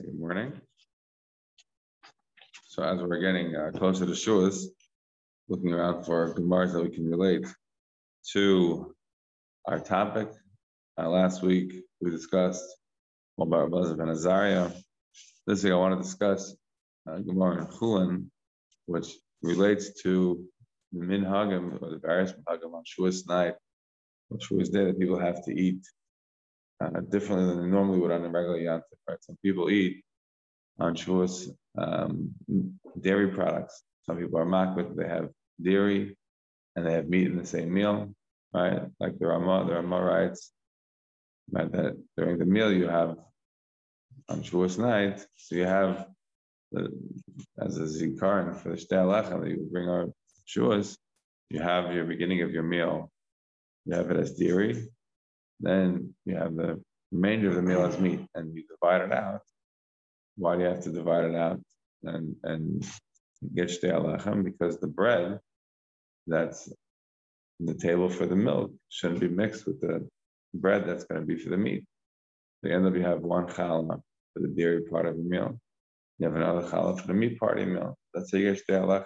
[0.00, 0.52] Good morning.
[2.68, 4.64] So as we're getting uh, closer to Shavuos,
[5.48, 7.44] looking around for Gemaras that we can relate
[8.32, 8.94] to
[9.66, 10.30] our topic.
[10.98, 12.64] Uh, last week we discussed
[13.38, 14.70] about Elazar ben Azariah.
[15.46, 16.56] This week I want to discuss
[17.06, 18.26] uh, Gemara in Chulin,
[18.86, 19.08] which
[19.42, 20.42] relates to
[20.92, 23.54] the minhagim or the various minhagim on Shavuos night,
[24.30, 25.82] or Shavuos day that people have to eat
[26.80, 28.98] uh, differently than they normally would on a regular yantif.
[29.08, 29.22] Right?
[29.22, 30.02] Some people eat
[30.78, 32.34] on Shavuos um,
[33.00, 33.82] dairy products.
[34.06, 35.28] Some people are makbet, they have
[35.62, 36.16] dairy
[36.74, 38.12] and they have meat in the same meal,
[38.52, 38.82] right?
[38.98, 40.52] Like the Rama, the Rama writes
[41.52, 43.16] right, that during the meal you have
[44.28, 46.06] on Shavuos night, so you have
[46.72, 46.88] the,
[47.60, 50.06] as a zikaron for the shtei that you bring our
[50.48, 50.96] Shavuos,
[51.50, 53.10] you have your beginning of your meal,
[53.84, 54.88] you have it as dairy,
[55.60, 56.80] then you have the
[57.12, 59.40] remainder of the meal as meat, and you divide it out.
[60.36, 61.60] Why do you have to divide it out
[62.04, 62.84] and and
[63.54, 64.44] get shtei halechem?
[64.44, 65.38] Because the bread
[66.26, 66.72] that's
[67.58, 70.08] the table for the milk shouldn't be mixed with the
[70.54, 71.84] bread that's going to be for the meat.
[72.62, 74.00] The end of you have one challah
[74.32, 75.58] for the dairy part of the meal.
[76.18, 77.96] You have another challah for the meat part of the meal.
[78.14, 79.04] That's how you get shtei.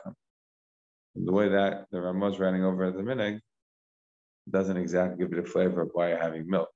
[1.17, 3.41] The way that the Ramah is running over at the minhag,
[4.50, 6.69] doesn't exactly give you the flavor of why you're having milk.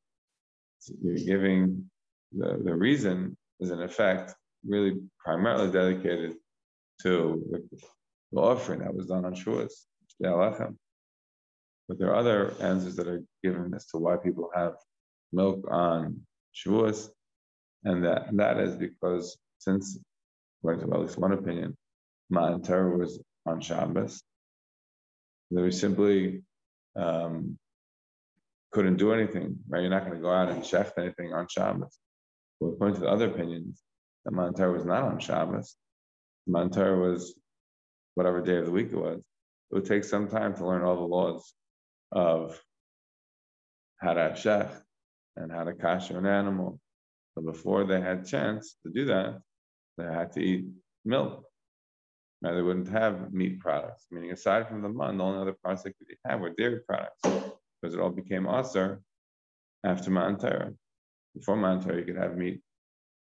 [0.80, 1.90] So you're giving
[2.32, 4.34] the, the reason is in effect
[4.66, 6.34] really primarily dedicated
[7.02, 7.78] to the,
[8.32, 9.72] the offering that was done on Shavuos,
[11.88, 14.74] but there are other answers that are given as to why people have
[15.32, 16.20] milk on
[16.54, 17.10] Shavuos,
[17.84, 19.98] and that and that is because since,
[20.60, 21.76] according to at least one opinion,
[22.30, 24.22] Matan Torah was on Shabbos,
[25.50, 26.42] there was simply
[26.98, 27.58] um,
[28.72, 29.80] couldn't do anything, right?
[29.80, 31.98] You're not going to go out and chef anything on Shabbos.
[32.60, 33.82] Well, according to the other opinions,
[34.24, 35.76] the Matan Torah was not on Shabbos.
[36.46, 37.34] Matan Torah was
[38.14, 39.20] whatever day of the week it was.
[39.20, 41.54] It would take some time to learn all the laws
[42.12, 42.60] of
[43.98, 44.80] how to chef
[45.36, 46.80] and how to kasher an animal.
[47.34, 49.40] So before they had chance to do that,
[49.96, 50.66] they had to eat
[51.04, 51.44] milk.
[52.40, 55.82] Now they wouldn't have meat products, meaning aside from the mun, the only other products
[55.82, 59.00] they could have were dairy products, because it all became aser
[59.84, 60.72] after Torah.
[61.34, 62.60] Before Torah, you could have meat.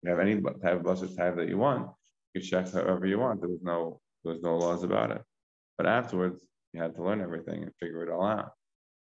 [0.03, 1.89] You have any type of basar type that you want.
[2.33, 3.41] You could check however you want.
[3.41, 5.21] There was no there was no laws about it.
[5.77, 8.51] But afterwards, you had to learn everything and figure it all out.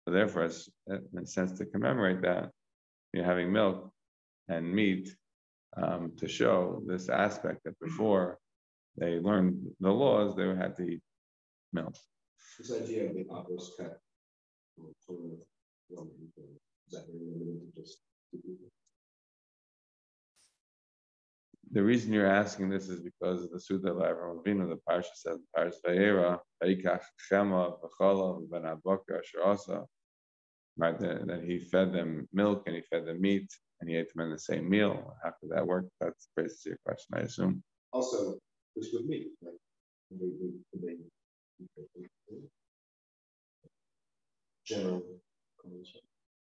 [0.04, 0.50] So therefore,
[0.86, 2.50] in a sense, to commemorate that,
[3.12, 3.90] you're having milk
[4.48, 5.14] and meat
[5.76, 8.38] um, to show this aspect that before
[8.98, 11.00] they learned the laws, they had to eat
[11.72, 11.94] milk.
[12.58, 13.24] This idea of the
[13.78, 14.00] cut,
[21.70, 25.14] the reason you're asking this is because of the Suda of Avram Avinu, the Parsha
[25.14, 29.84] says, Parsha Vayera, Vaikach Chema, V'chola, Ben Aboka, Asher
[30.78, 30.98] right?
[30.98, 33.50] That, that, he fed them milk and he fed them meat
[33.80, 35.14] and he ate them in the same meal.
[35.22, 35.86] How could that work?
[36.00, 37.62] That's basically your question, I assume.
[37.92, 38.38] Also,
[38.92, 39.54] with meat, right?
[44.66, 45.02] General.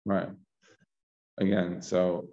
[0.06, 0.30] Right.
[1.40, 2.28] Again, so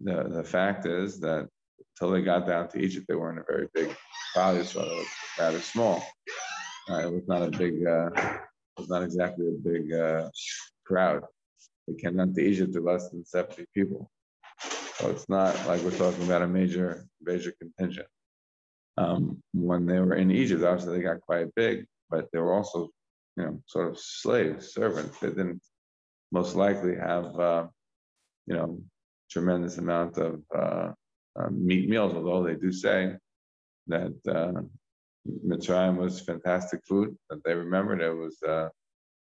[0.00, 1.48] the the fact is that
[1.94, 3.94] until they got down to Egypt, they weren't a very big
[4.34, 5.06] probably so it was
[5.38, 6.04] rather small.
[6.90, 8.40] Uh, it was not a big, uh, it
[8.80, 10.28] was not exactly a big uh,
[10.84, 11.22] crowd.
[11.86, 14.10] They came down to Egypt to less than 70 people.
[14.96, 18.06] So it's not like we're talking about a major, major contingent.
[18.96, 22.90] Um, when they were in Egypt, obviously they got quite big, but they were also,
[23.36, 25.18] you know, sort of slaves, servants.
[25.18, 25.62] They didn't
[26.30, 27.66] most likely have, uh,
[28.46, 28.80] you know,
[29.30, 30.92] tremendous amount of uh,
[31.38, 33.16] uh, meat meals, although they do say
[33.88, 34.62] that uh,
[35.46, 38.68] Mitzrayim was fantastic food, that they remembered it was uh,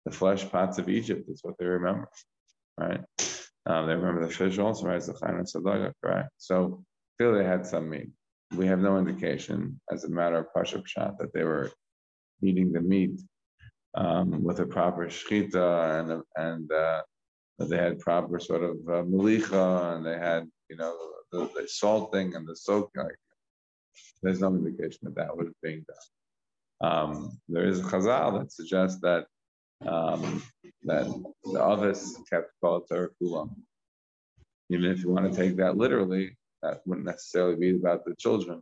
[0.05, 2.09] the flesh pots of Egypt, is what they remember,
[2.79, 3.01] right?
[3.67, 5.03] Um, they remember the fish also, right?
[6.39, 6.85] So
[7.19, 8.11] clearly they had some meat.
[8.57, 11.71] We have no indication, as a matter of Pasha Pshat, that they were
[12.43, 13.21] eating the meat
[13.95, 17.03] um, with a proper shchita and and uh,
[17.59, 20.97] that they had proper sort of uh, malicha and they had you know
[21.33, 23.03] the, the salting and the soaking.
[23.03, 23.17] Like,
[24.23, 26.91] there's no indication that that was being done.
[26.91, 29.27] Um, there is a chazal that suggests that
[29.87, 30.43] um,
[30.85, 31.07] that
[31.45, 33.51] the others kept called Kulam.
[34.71, 38.61] Even if you want to take that literally, that wouldn't necessarily be about the children.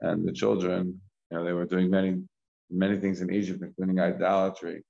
[0.00, 2.22] And the children, you know, they were doing many,
[2.70, 4.82] many things in Egypt, including idolatry.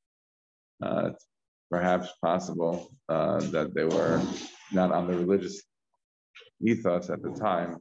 [0.83, 1.27] Uh, it's
[1.71, 4.23] perhaps possible uh, that they were
[4.73, 5.63] not on the religious
[6.65, 7.79] ethos at the time,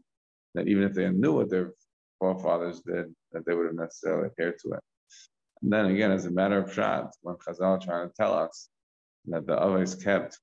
[0.55, 1.73] that even if they knew what their
[2.19, 4.79] forefathers did, that they would have necessarily adhered to it.
[5.61, 8.69] And then again, as a matter of shot, when Chazal trying to tell us
[9.25, 10.39] that the always kept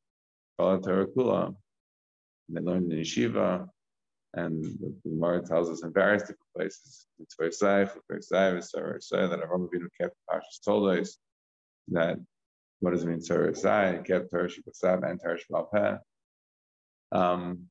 [0.58, 1.54] Kala Kula,
[2.48, 3.68] they learned in yeshiva,
[4.34, 7.06] and the Gemara tells us in various different places,
[7.50, 11.18] safe, that Avraham Avinu kept Pashas told us
[11.88, 12.18] that
[12.80, 15.98] what does it mean, Sarah Sai, kept Teresh Basav and Teresh Balpeh.
[17.12, 17.68] Um,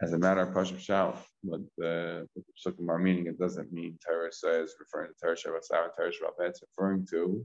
[0.00, 2.26] as a matter of Pashup Shal, what the
[2.64, 6.48] Psukim are meaning, it doesn't mean Torah is referring to Torah Shabbat and Torah Shabbat.
[6.50, 7.44] It's referring to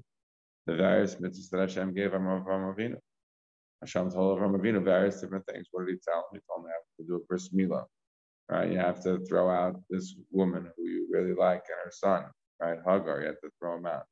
[0.67, 2.97] the various mitzvahs that Hashem gave Avram Avinu.
[3.83, 5.67] Hashem told Avram Avinu various different things.
[5.71, 6.23] What did he tell him?
[6.33, 7.83] He told him I have to do a bris milah,
[8.49, 8.71] right?
[8.71, 12.23] You have to throw out this woman who you really like and her son,
[12.61, 12.79] right?
[12.87, 14.03] Hagar, you have to throw him out.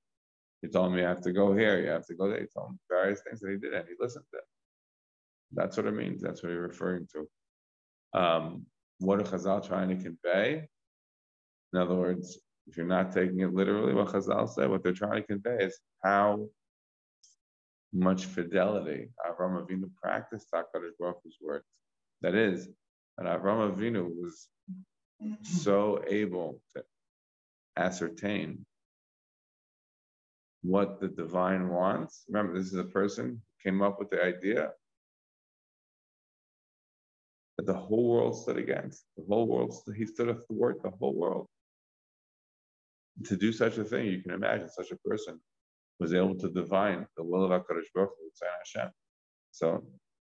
[0.61, 2.41] He told him you have to go here, you have to go there.
[2.41, 4.39] He told him various things that he did, and he listened to.
[5.53, 6.21] That's what it means.
[6.21, 8.19] That's what he's referring to.
[8.19, 8.65] Um,
[8.99, 10.67] what are Chazal trying to convey?
[11.73, 15.21] In other words, if you're not taking it literally, what Chazal said, what they're trying
[15.21, 16.47] to convey is how
[17.93, 21.65] much fidelity Avram Avinu practiced HaKadosh Baruch Hu's words.
[22.21, 22.69] That is,
[23.17, 24.47] that Avram Avinu was
[25.43, 26.83] so able to
[27.77, 28.65] ascertain
[30.61, 32.23] what the divine wants.
[32.27, 34.71] Remember, this is a person who came up with the idea
[37.57, 39.03] that the whole world stood against.
[39.17, 41.47] The whole world, he stood athwart the whole world.
[43.25, 45.39] To do such a thing, you can imagine such a person
[46.01, 48.89] was able to divine the will of HaKadosh Baruch Hu, Hashem.
[49.51, 49.85] So,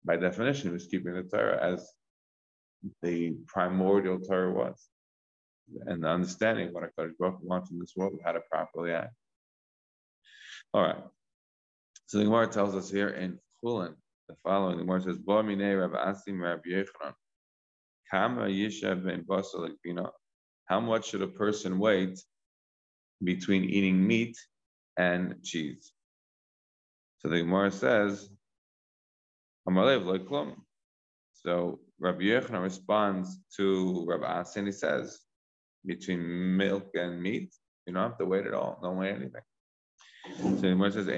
[0.05, 1.91] by definition, he was keeping the Torah as
[3.03, 4.89] the primordial Torah was.
[5.87, 9.13] And the understanding what HaKadosh Baruch Hu wants in this world, how to properly act.
[10.73, 11.03] All right.
[12.07, 13.95] So the Gemara tells us here in Chulin,
[14.29, 14.77] the following.
[14.77, 17.13] The Gemara says, Bo minei Asim Yochanan.
[18.09, 19.69] Kama ben basal
[20.67, 22.21] How much should a person wait
[23.25, 24.37] between eating meat
[24.97, 25.93] and cheese?
[27.19, 28.29] So the Gemara says,
[31.33, 34.67] So Rabbi Yochanan responds to Rabbi Asin.
[34.67, 35.21] He says,
[35.85, 37.55] between milk and meat,
[37.87, 38.79] you don't have to wait at all.
[38.83, 39.43] Don't wait anything.
[40.39, 41.09] So the Gemara says,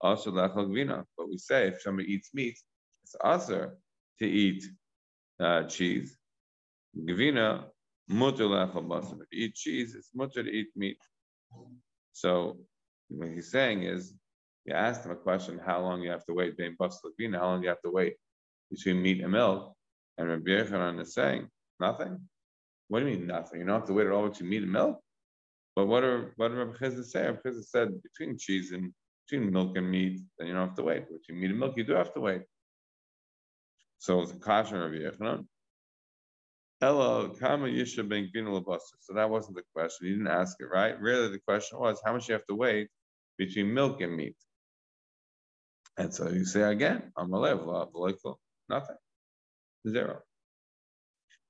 [0.00, 0.32] also.
[0.32, 2.58] But we say if somebody eats meat,
[3.02, 3.76] it's aser
[4.18, 4.64] to eat
[5.40, 6.16] uh, cheese.
[6.98, 7.64] Gvina
[8.08, 10.98] mutter you eat cheese, it's mutter to eat meat.
[12.12, 12.58] So
[13.08, 14.14] what he's saying is,
[14.64, 16.56] you asked him a question: How long you have to wait?
[16.56, 18.16] Being basar gvina, how long you have to wait
[18.70, 19.74] between meat and milk?
[20.18, 21.48] And Rabbi Yochanan is saying
[21.78, 22.18] nothing.
[22.88, 23.60] What do you mean nothing?
[23.60, 25.00] You don't have to wait at all between meat and milk.
[25.76, 27.26] But what are what did Rabbi Chisda say?
[27.26, 28.92] Rabbi Chisda said between cheese and
[29.28, 31.04] between milk and meat, then you don't have to wait.
[31.08, 32.42] Between meat and milk, you do have to wait.
[33.98, 35.46] So it's a caution of Yochanan.
[36.80, 38.30] Hello, Kama Yisha ben
[39.00, 40.06] So that wasn't the question.
[40.06, 41.00] He didn't ask it, right?
[41.00, 42.88] Really, the question was how much you have to wait
[43.38, 44.36] between milk and meat.
[45.96, 48.36] And so you say again, Amalev,
[48.68, 48.96] nothing.
[49.88, 50.20] Zero.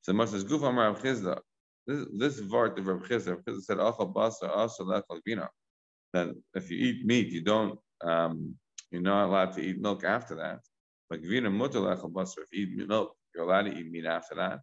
[0.02, 1.40] So much as Guf Amar Chisda.
[1.86, 5.48] This this vart of Rav Chisda, Rav Chisda said, Acha Basa Asa Lechal Bina
[6.12, 8.54] that if you eat meat, you don't, um,
[8.90, 10.60] you're not allowed to eat milk after that.
[11.08, 11.42] But if you eat
[12.88, 14.60] milk, you're allowed to eat meat after that.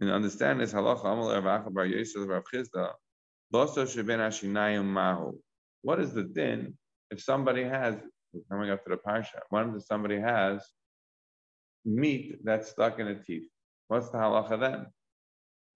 [0.00, 2.92] And understand this halacha amal Rav Bar Yosef Rav Chisda,
[4.84, 5.38] mahu.
[5.82, 6.76] What is the din
[7.10, 7.96] if somebody has
[8.50, 9.40] coming up to the parsha?
[9.50, 10.66] What if somebody has
[11.84, 13.48] meat that's stuck in a teeth?
[13.88, 14.86] What's the halacha then?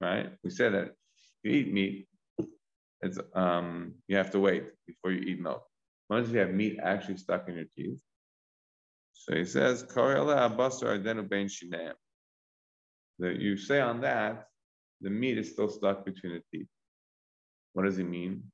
[0.01, 0.31] Right?
[0.43, 0.95] We say that if
[1.45, 2.09] you eat meat,
[3.01, 5.63] it's um you have to wait before you eat milk.
[6.11, 8.01] Once you have meat actually stuck in your teeth.
[9.13, 9.85] So he says,
[13.19, 14.47] that you say on that,
[15.01, 16.69] the meat is still stuck between the teeth.
[17.73, 18.45] What does he mean?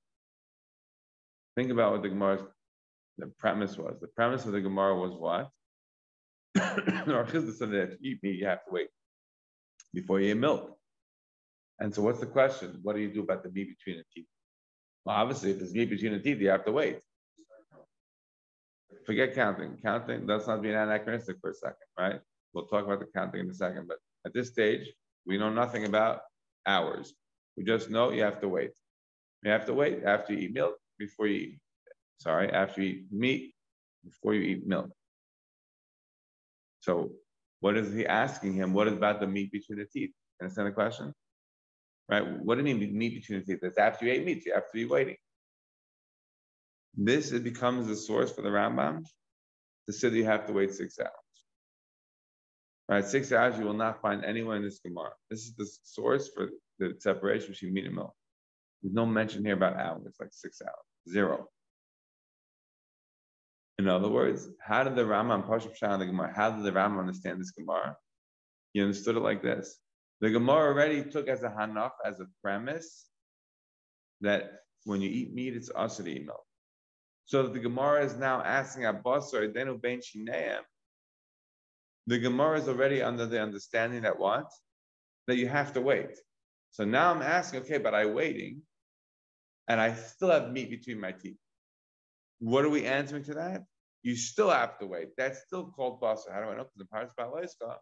[1.56, 2.42] Think about what the Gemara's
[3.18, 3.96] the premise was.
[4.00, 5.50] The premise of the Gemara was what?
[6.60, 8.88] Our said that if you eat meat, you have to wait
[9.92, 10.76] before you eat milk.
[11.78, 12.78] And so what's the question?
[12.82, 14.26] What do you do about the meat between the teeth?
[15.04, 17.00] Well, obviously, if there's meat between the teeth, you have to wait.
[19.04, 19.78] Forget counting.
[19.82, 22.20] Counting, let's not be an anachronistic for a second, right?
[22.52, 23.86] We'll talk about the counting in a second.
[23.88, 24.92] But at this stage,
[25.26, 26.20] we know nothing about
[26.66, 27.12] hours.
[27.56, 28.72] We just know you have to wait.
[29.42, 31.58] You have to wait after you eat milk before you eat.
[32.18, 33.54] Sorry, after you eat meat
[34.04, 34.90] before you eat milk.
[36.80, 37.12] So,
[37.60, 38.72] what is he asking him?
[38.72, 40.10] What is about the meat between the teeth?
[40.40, 41.14] Understand the question?
[42.08, 42.26] Right?
[42.42, 43.60] What do you mean meat between the teeth?
[43.62, 45.16] That's after you ate meat, you have to be waiting.
[46.96, 49.04] This it becomes the source for the Rambam
[49.86, 51.23] to say that you have to wait six hours.
[52.88, 55.10] Right, six hours, you will not find anywhere in this Gemara.
[55.30, 58.14] This is the source for the separation between meat and milk.
[58.82, 61.48] There's no mention here about hours, like six hours, zero.
[63.78, 67.00] In other words, how did the Rambam, Pashup Shah, the Gemara, how did the Rambam
[67.00, 67.96] understand this Gemara?
[68.74, 69.78] He understood it like this.
[70.20, 73.06] The Gemara already took as a hanaf, as a premise,
[74.20, 74.52] that
[74.84, 76.44] when you eat meat, it's also to eat milk.
[77.24, 80.60] So the Gemara is now asking Abbas or Denu Ben Shineim.
[82.06, 84.50] The Gemara is already under the understanding that what?
[85.26, 86.18] That you have to wait.
[86.70, 88.62] So now I'm asking, okay, but I'm waiting,
[89.68, 91.38] and I still have meat between my teeth.
[92.40, 93.62] What are we answering to that?
[94.02, 95.10] You still have to wait.
[95.16, 96.32] That's still called basar.
[96.32, 96.64] How do I know?
[96.64, 97.76] Because the Parshas Beha'aloscha,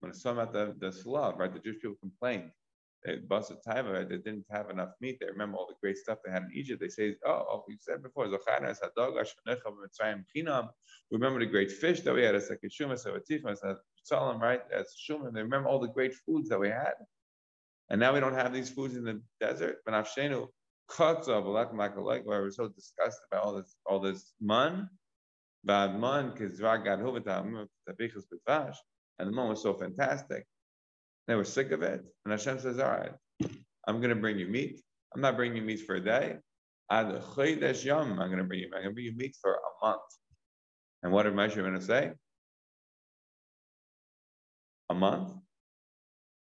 [0.00, 1.52] when it's talking about the, the slav, right?
[1.52, 2.50] The Jewish people complained
[3.06, 5.18] Basar Taiva, they didn't have enough meat.
[5.20, 6.80] They remember all the great stuff they had in Egypt.
[6.80, 8.24] They say, oh, oh we said before,
[11.10, 14.62] remember the great fish that we had, as a Savatifma, Salam, right?
[14.72, 15.34] As Shuman.
[15.34, 16.94] They remember all the great foods that we had.
[17.90, 19.82] And now we don't have these foods in the desert.
[19.84, 20.48] But Afshenu,
[20.96, 24.88] where we're so disgusted by all this, all this man.
[25.66, 25.92] And
[29.28, 30.46] the man was so fantastic.
[31.26, 32.02] They were sick of it.
[32.24, 33.12] And Hashem says, All right,
[33.86, 34.80] I'm going to bring you meat.
[35.14, 36.36] I'm not bringing you meat for a day.
[36.90, 40.02] I'm going to bring you, I'm going to bring you meat for a month.
[41.02, 42.12] And what did Moshe going to say?
[44.90, 45.32] A month?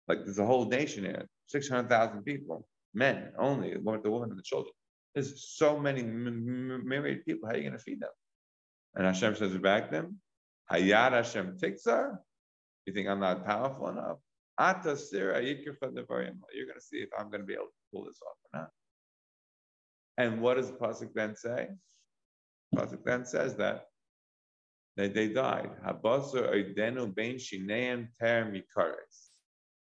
[0.07, 4.71] Like there's a whole nation here, 600,000 people, men only, the women and the children.
[5.13, 7.47] There's so many myriad people.
[7.47, 8.09] How are you going to feed them?
[8.95, 10.17] And Hashem says back them,
[10.71, 12.17] Hayat Hashem Tikzar.
[12.85, 14.17] You think I'm not powerful enough?
[14.59, 18.59] You're going to see if I'm going to be able to pull this off or
[18.59, 18.69] not.
[20.17, 21.69] And what does the pasuk then say?
[22.71, 23.85] The pasuk then says that
[24.97, 25.69] that they died.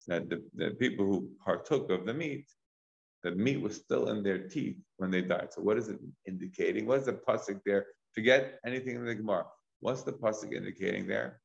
[0.06, 2.46] That the, the people who partook of the meat,
[3.24, 5.48] the meat was still in their teeth when they died.
[5.52, 6.86] So what is it indicating?
[6.86, 7.86] What is the pasuk there?
[8.14, 9.46] Forget anything in the Gemara.
[9.80, 11.40] What's the pasuk indicating there?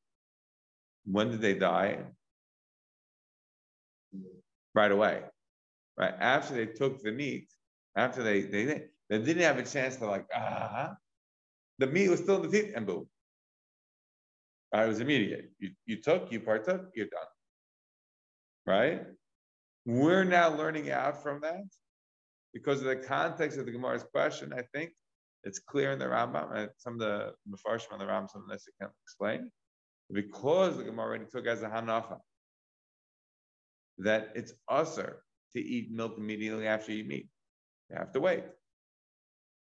[1.06, 2.04] When did they die?
[4.78, 5.24] Right away.
[5.98, 7.48] Right after they took the meat,
[7.96, 8.64] after they they
[9.10, 10.96] they didn't have a chance to like ah,
[11.80, 13.06] the meat was still in the teeth and boom.
[14.72, 15.46] Right, it was immediate.
[15.58, 17.32] You you took, you partook, you're done.
[18.68, 19.02] Right?
[19.86, 21.68] We're now learning out from that
[22.54, 24.54] because of the context of the Gemara's question.
[24.54, 24.92] I think
[25.44, 28.50] it's clear in the Rambam and some of the Mefarshim on the Rambam, some of
[28.50, 29.50] this can explain.
[30.12, 32.18] Because the Gemara already took as a hanacha
[34.00, 35.24] that it's usher
[35.54, 37.27] to eat milk immediately after you eat meat.
[37.89, 38.44] You have to wait.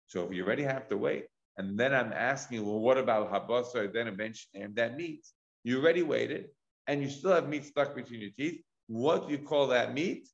[0.07, 1.25] So if you already have to wait,
[1.57, 5.25] and then I'm asking, well, what about habasa, then eventually, and that meat?
[5.63, 6.47] You already waited,
[6.87, 8.61] and you still have meat stuck between your teeth.
[8.87, 10.27] What do you call that meat?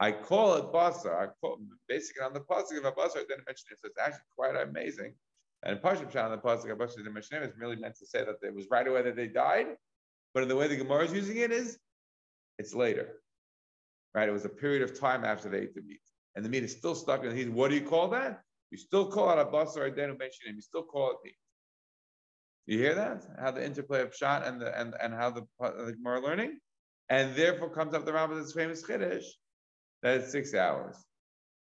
[0.00, 1.14] I call it basa.
[1.14, 3.16] I call basically on the pasuk of basa.
[3.16, 5.14] I didn't mention it, so it's actually quite amazing.
[5.62, 7.54] And Pashup on the pasuk of basa didn't mention it.
[7.58, 9.66] Merely meant to say that it was right away that they died,
[10.32, 11.78] but in the way the Gemara is using it is,
[12.58, 13.20] it's later
[14.14, 14.28] right?
[14.28, 16.00] It was a period of time after they ate the meat.
[16.36, 17.48] And the meat is still stuck in the.
[17.48, 18.40] What do you call that?
[18.70, 20.54] You still call it a basar idenu mentioning.
[20.54, 21.36] You still call it meat.
[22.66, 23.24] You hear that?
[23.38, 26.58] How the interplay of shot and the and, and how the the Gemara learning,
[27.08, 29.26] and therefore comes up the Rambam's famous chiddush
[30.02, 30.96] that it's six hours.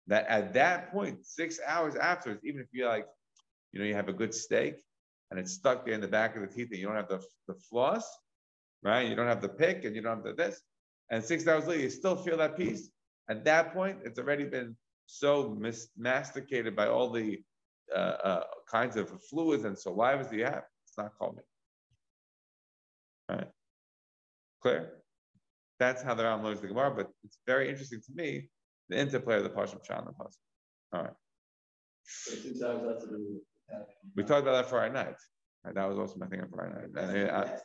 [0.06, 3.06] That at that point, six hours afterwards, even if you're like,
[3.72, 4.74] you know, you have a good steak
[5.30, 7.22] and it's stuck there in the back of the teeth and you don't have the,
[7.46, 8.08] the floss,
[8.82, 9.08] right?
[9.08, 10.62] You don't have the pick and you don't have the this
[11.10, 12.90] and six hours later you still feel that peace,
[13.28, 17.42] at that point it's already been so mis- masticated by all the
[17.94, 20.64] uh, uh, kinds of fluids and salivas that you have.
[20.86, 21.42] It's not called me.
[23.30, 23.48] Right?
[24.62, 24.92] Clear?
[25.78, 28.50] That's how the Ram learns the Gemara, but it's very interesting to me
[28.88, 30.36] the interplay of the Pasham Shah and the Pasuk.
[30.92, 31.12] All right.
[34.16, 35.16] We talked about that Friday night.
[35.64, 36.90] Right, that was also my thing on Friday night.
[36.96, 37.56] And, uh,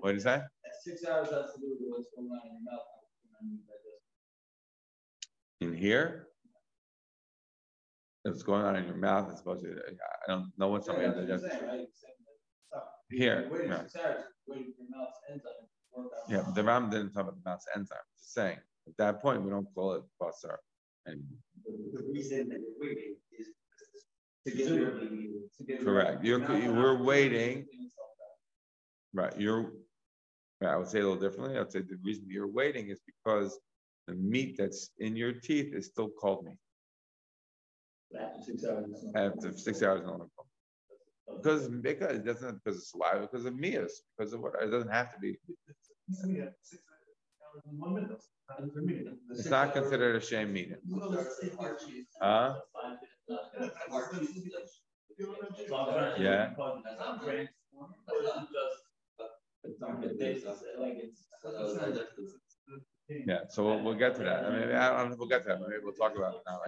[0.00, 0.42] what did you say?
[0.82, 2.86] Six hours has to do with what's going on in your mouth.
[5.60, 6.28] In here?
[8.24, 11.26] What's going on in your mouth is supposed to, I don't know what somebody yeah,
[11.26, 11.44] does.
[13.10, 13.50] Here.
[13.68, 13.82] Yeah.
[16.28, 17.98] yeah, the Ram didn't talk about the mouth's enzyme.
[18.18, 20.56] Just saying, at that point, we don't call it basar
[21.06, 21.38] anymore.
[21.64, 23.48] The reason that you're waiting is
[25.84, 26.24] Correct.
[26.24, 27.66] You're, we're waiting.
[29.14, 29.32] Right.
[29.38, 29.72] You're.
[30.64, 31.56] I would say a little differently.
[31.56, 33.58] I would say the reason you're waiting is because
[34.06, 36.56] the meat that's in your teeth is still called meat.
[38.18, 39.04] After six hours.
[39.14, 40.02] After six hours,
[41.36, 44.90] Because because it doesn't because of saliva, because of mias, because of what it doesn't
[44.90, 45.36] have to be.
[49.30, 50.76] It's not considered a shame meeting.
[52.20, 52.54] Huh?
[56.18, 56.50] Yeah.
[63.08, 64.44] Yeah, so we'll, we'll get to that.
[64.44, 65.60] I mean, I don't know if we'll get to that.
[65.60, 66.60] Maybe we'll talk about it now.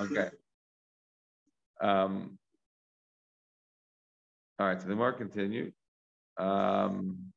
[0.00, 0.30] Okay.
[1.80, 2.38] Um.
[4.58, 5.72] All right, so the more continue.
[6.38, 7.32] Um.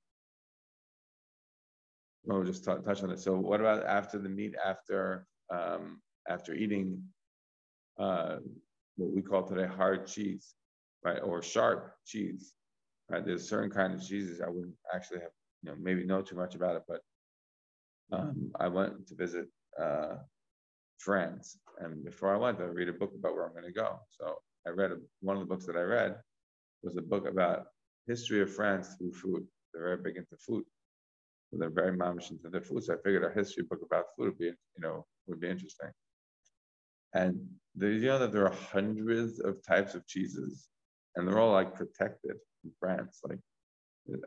[2.25, 3.19] We'll just tou- touch on it.
[3.19, 7.01] So what about after the meat, after, um, after eating,
[8.00, 8.38] uh,
[8.98, 10.56] what we call today hard cheese,
[11.04, 12.54] right, or sharp cheese,
[13.10, 13.25] right?
[13.25, 15.32] There's certain kind of cheeses I wouldn't actually have,
[15.63, 17.01] you know, maybe know too much about it, but
[18.12, 19.48] um, I went to visit
[19.82, 20.16] uh,
[21.00, 24.00] France, and before I went, I read a book about where I'm going to go.
[24.10, 24.36] So
[24.66, 26.16] I read a, one of the books that I read
[26.84, 27.66] was a book about
[28.08, 29.46] history of France through food.
[29.74, 30.63] They're very big into food.
[31.51, 32.84] So they're very mamish into their food.
[32.84, 35.89] So I figured a history book about food would be, you know, would be interesting.
[37.14, 40.68] And the, you know that there are hundreds of types of cheeses,
[41.16, 43.20] and they're all like protected in France.
[43.28, 43.40] Like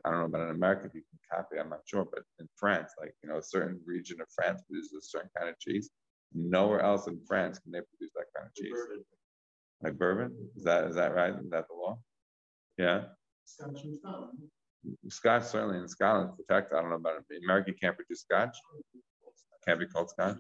[0.05, 2.49] I don't know about in America if you can copy, I'm not sure, but in
[2.57, 5.91] France, like you know, a certain region of France produces a certain kind of cheese.
[6.33, 8.73] Nowhere else in France can they produce that kind of cheese.
[9.83, 10.33] Like bourbon?
[10.57, 11.35] Is that is that right?
[11.35, 11.99] Is that the law?
[12.79, 13.05] Yeah.
[15.09, 16.79] Scotch certainly in Scotland protected.
[16.79, 17.43] I don't know about it.
[17.45, 18.57] America, can't produce Scotch.
[19.67, 20.39] Can't be called Scotch.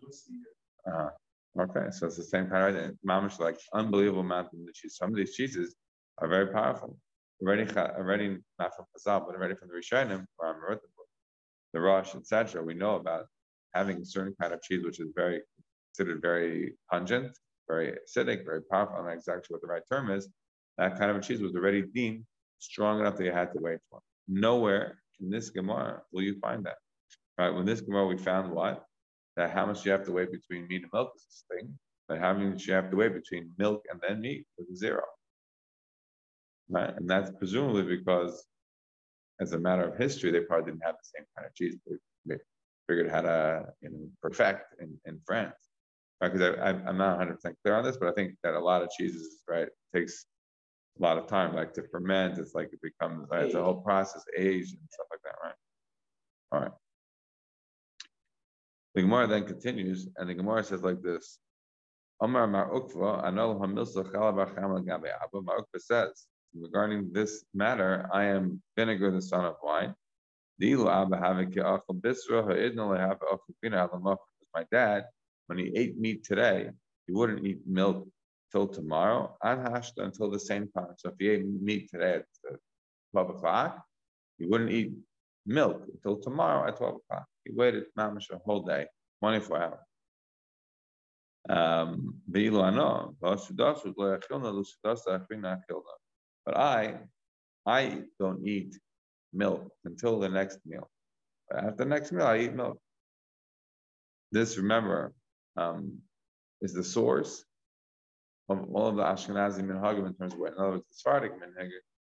[0.90, 1.08] Uh,
[1.58, 2.92] okay, so it's the same kind of.
[3.06, 4.96] Mamish like unbelievable amount of the cheese.
[4.96, 5.76] Some of these cheeses
[6.18, 6.96] are very powerful.
[7.42, 11.06] Already, already not from Chazal, but already from the Rishonim, where I'm wrote the book,
[11.72, 12.62] the Rosh, etc.
[12.62, 13.26] We know about
[13.74, 15.40] having a certain kind of cheese which is very
[15.94, 17.36] considered very pungent,
[17.68, 18.96] very acidic, very powerful.
[18.96, 20.28] I'm not exactly what the right term is.
[20.78, 22.24] That kind of a cheese was already deemed
[22.58, 24.00] strong enough that you had to wait for.
[24.28, 26.76] Nowhere in this Gemara will you find that.
[27.38, 27.50] Right?
[27.50, 28.84] When this Gemara we found what?
[29.36, 29.72] That how mm-hmm.
[29.72, 31.78] much you have to wait between meat and milk is this thing.
[32.08, 35.04] But how much you have to wait between milk and then meat is zero.
[36.68, 36.92] Right?
[36.96, 38.44] And that's presumably because,
[39.40, 41.76] as a matter of history, they probably didn't have the same kind of cheese.
[41.86, 42.40] They, they
[42.88, 45.54] figured how to you know, perfect in, in France.
[46.20, 46.32] Right?
[46.32, 48.90] Because I, I'm not 100% clear on this, but I think that a lot of
[48.90, 50.26] cheeses, right, takes
[50.98, 52.38] a lot of time, like to ferment.
[52.38, 55.54] It's like it becomes, right, it's a whole process, age and stuff like that, right?
[56.52, 56.72] All right.
[58.94, 61.38] The Gemara then continues, and the Gemara says like this.
[62.20, 65.42] Omar Mar Ukva, Anol Hamilsa Chalabach Hamal Gabe Abba.
[65.42, 66.26] Mar Ukva says,
[66.58, 69.94] regarding this matter, I am vinegar, the son of wine.
[70.60, 71.46] My
[74.72, 75.04] dad,
[75.46, 76.70] when he ate meat today,
[77.06, 78.08] he wouldn't eat milk
[78.52, 80.94] till tomorrow, and anhashta until the same time.
[80.96, 82.56] So if he ate meat today at uh,
[83.12, 83.82] 12 o'clock,
[84.38, 84.92] he wouldn't eat
[85.46, 87.26] milk until tomorrow at 12 o'clock.
[87.44, 88.86] He waited mamish a whole day,
[89.20, 89.78] 24 hours.
[91.48, 92.20] Um,
[96.46, 96.98] but I,
[97.66, 98.78] I don't eat
[99.32, 100.90] milk until the next meal.
[101.48, 102.78] But after the next meal, I eat milk.
[104.32, 105.12] This, remember,
[105.56, 105.98] um,
[106.60, 107.44] is the source
[108.48, 111.32] of all of the Ashkenazi minhagim in terms of what, in other words, the Sephardic
[111.40, 111.70] minhag.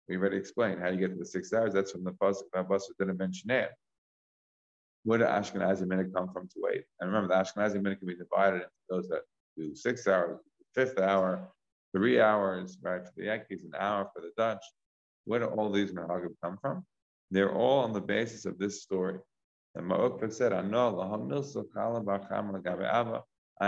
[0.08, 1.74] We already explained how you get to the six hours.
[1.74, 3.70] That's from the pasuk that Basra didn't mention it.
[5.04, 6.84] Where did Ashkenazi minhag come from to wait?
[7.00, 9.22] And remember, the Ashkenazi minhag can be divided into those that
[9.56, 10.38] do six hours,
[10.74, 11.48] fifth hour,
[11.94, 13.04] three hours, right?
[13.04, 14.64] For the Yankees, an hour for the Dutch.
[15.24, 16.84] Where do all these minhagim come from?
[17.30, 19.18] They're all on the basis of this story.
[19.74, 20.60] And Mar Ukva said, I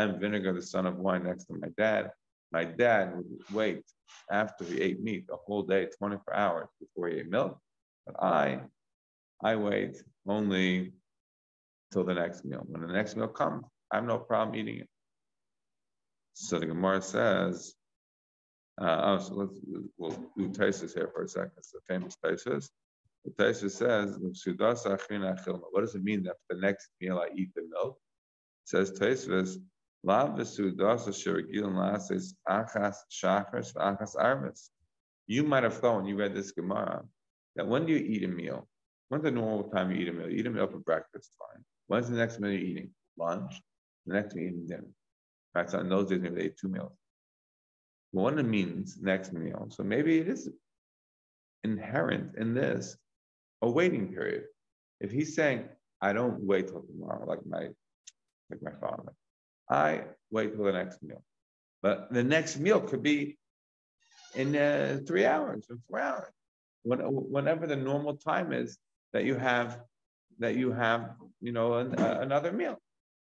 [0.02, 2.10] am vinegar, the son of wine, next to my dad.
[2.52, 3.84] My dad would wait
[4.30, 7.58] after he ate meat the whole day, 24 hours before he ate milk.
[8.06, 8.60] But I,
[9.42, 10.92] I wait only
[11.92, 12.64] till the next meal.
[12.66, 14.88] When the next meal comes, I have no problem eating it.
[16.34, 17.74] So the Gemara says,
[18.80, 19.60] uh, oh, so let's
[19.98, 21.52] we'll do Tosfos here for a second.
[21.58, 22.70] It's the famous Tosfos.
[23.24, 24.16] The Tosfos says,
[25.70, 27.98] "What does it mean that the next meal I eat the milk?"
[28.64, 29.58] It says Tosfos,
[35.26, 37.04] you might have thought when you read this Gemara
[37.56, 38.66] that when do you eat a meal?
[39.08, 40.30] When's the normal time you eat a meal?
[40.30, 41.62] You eat a meal for breakfast, fine.
[41.90, 42.90] When's the next meal you're eating?
[43.18, 43.60] Lunch.
[44.06, 44.90] The next meal you're eating dinner.
[45.56, 45.68] Right?
[45.68, 46.92] So in those days, maybe they ate two meals.
[48.12, 49.66] One means next meal.
[49.70, 50.48] So maybe it is
[51.64, 52.96] inherent in this
[53.60, 54.44] a waiting period.
[55.00, 55.68] If he's saying,
[56.00, 57.70] I don't wait till tomorrow, like my
[58.50, 59.12] like my father.
[59.68, 61.24] I wait till the next meal.
[61.82, 63.36] But the next meal could be
[64.36, 66.32] in uh, three hours or four hours,
[66.84, 68.78] when, whenever the normal time is
[69.12, 69.80] that you have
[70.40, 72.76] that you have, you know, an, uh, another meal.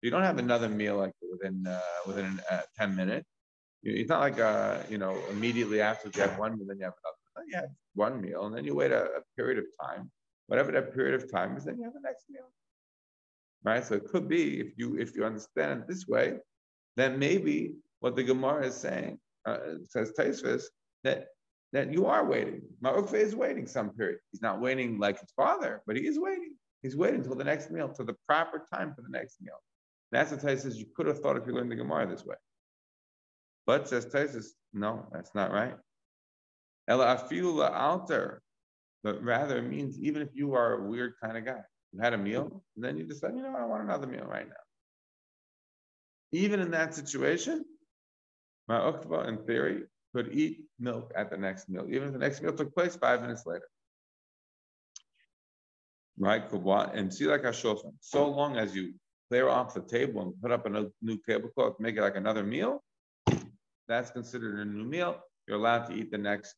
[0.01, 3.27] You don't have another meal like within uh, within uh, ten minutes.
[3.83, 6.93] It's not like uh, you know immediately after you have one meal, then you have
[7.01, 7.17] another.
[7.37, 10.11] No, You have one meal, and then you wait a, a period of time.
[10.47, 12.49] Whatever that period of time is, then you have the next meal.
[13.63, 13.83] Right.
[13.83, 16.39] So it could be if you if you understand it this way,
[16.97, 20.65] then maybe what the Gemara is saying uh, says Tosfos
[21.05, 21.27] that
[21.71, 22.61] that you are waiting.
[22.81, 24.19] Mar Ukva is waiting some period.
[24.31, 26.55] He's not waiting like his father, but he is waiting.
[26.83, 29.55] He's waiting until the next meal, till the proper time for the next meal.
[30.11, 32.35] That's what Tosfos you could have thought if you learned the Gemara this way.
[33.65, 35.75] But says Tosfos, no, that's not right.
[36.87, 38.43] Ela afiula alter,
[39.01, 41.61] but rather means even if you are a weird kind of guy,
[41.93, 44.47] you had a meal, and then you decide, you know, I want another meal right
[44.47, 44.55] now.
[46.33, 47.63] Even in that situation,
[48.67, 52.41] Mar Ukva, in theory, could eat milk at the next meal, even if the next
[52.41, 53.67] meal took place five minutes later.
[56.19, 56.43] Right?
[56.93, 58.93] And see, like Ashofan, so long as you
[59.29, 62.83] clear off the table and put up a new tablecloth, make it like another meal,
[63.87, 65.19] that's considered a new meal.
[65.47, 66.55] You're allowed to eat the next,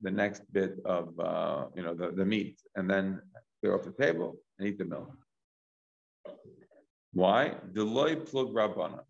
[0.00, 3.22] the next bit of, uh, you know, the, the meat, and then
[3.60, 5.14] clear off the table and eat the milk.
[7.12, 7.54] Why?
[7.72, 9.00] Deloy plug rabbana,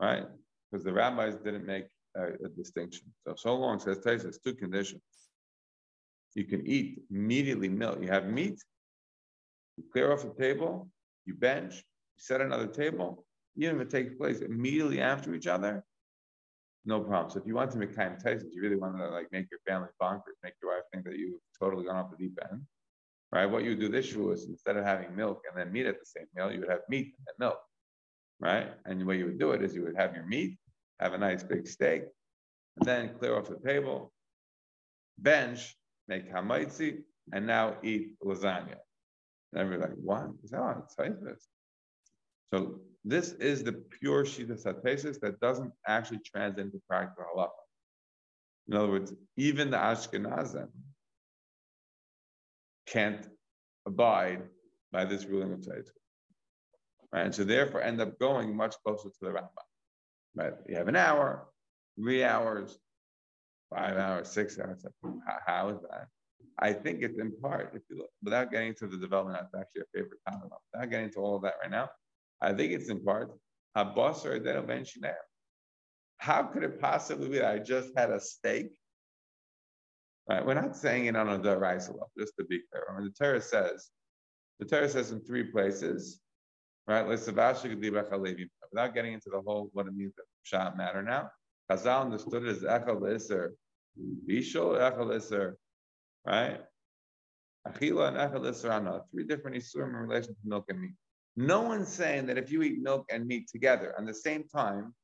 [0.00, 0.26] right?
[0.70, 3.12] Because the rabbis didn't make a, a distinction.
[3.26, 5.02] So, so long says Taisa, it's two conditions.
[6.34, 8.00] You can eat immediately milk.
[8.00, 8.58] You have meat,
[9.76, 10.88] you clear off the table,
[11.24, 11.82] you bench, you
[12.18, 13.24] set another table,
[13.56, 15.84] even if it takes place immediately after each other,
[16.84, 17.30] no problem.
[17.30, 19.60] So if you want to make time Tosfos, you really want to like make your
[19.66, 22.60] family bonkers, make your wife think that you've totally gone off the deep end.
[23.32, 23.46] Right?
[23.46, 25.98] What you would do this year is instead of having milk and then meat at
[25.98, 27.58] the same meal, you would have meat and milk.
[28.38, 28.68] Right?
[28.84, 30.58] And the way you would do it is you would have your meat,
[31.00, 32.02] have a nice big steak,
[32.76, 34.12] and then clear off the table,
[35.18, 35.74] bench,
[36.06, 36.98] make hamaitzi,
[37.32, 38.76] and now eat lasagna.
[39.54, 40.30] And everybody's like, what?
[40.42, 40.82] Is that on
[41.22, 41.48] this?
[42.52, 47.50] So this is the pure Shita Satesis that doesn't actually translate into practical halacha.
[48.68, 50.68] In other words, even the Ashkenazim
[52.86, 53.28] can't
[53.86, 54.42] abide
[54.90, 55.90] by this ruling of Tzaitzis.
[57.12, 57.26] Right?
[57.26, 59.50] And so therefore end up going much closer to the Rambam.
[60.34, 60.54] Right?
[60.68, 61.46] You have an hour,
[61.96, 62.78] three hours,
[63.70, 64.84] five hours, six hours.
[65.46, 66.08] How is that?
[66.58, 69.82] I think it's in part, if you look, without getting into the development, that's actually
[69.82, 70.50] a favorite topic.
[70.72, 71.90] Without getting into all of that right now,
[72.40, 73.30] I think it's in part
[73.76, 75.16] Habas or Ben Shiner.
[76.18, 78.78] How could it possibly be that I just had a steak?
[80.28, 82.84] Right, we're not saying it on a deraisa level, just to be clear.
[82.88, 83.90] I mean, the Torah says,
[84.58, 86.20] the Torah says in three places,
[86.86, 87.06] right?
[87.06, 87.60] Without
[88.94, 91.30] getting into the whole what it means that shot matter now.
[91.70, 93.54] Chazal understood it as echal iser,
[94.26, 95.58] bishul echal iser,
[96.26, 96.60] right?
[97.66, 100.94] Achila and echal iser ana, three different isurim in relation to milk and meat.
[101.36, 104.94] No one's saying that if you eat milk and meat together at the same time,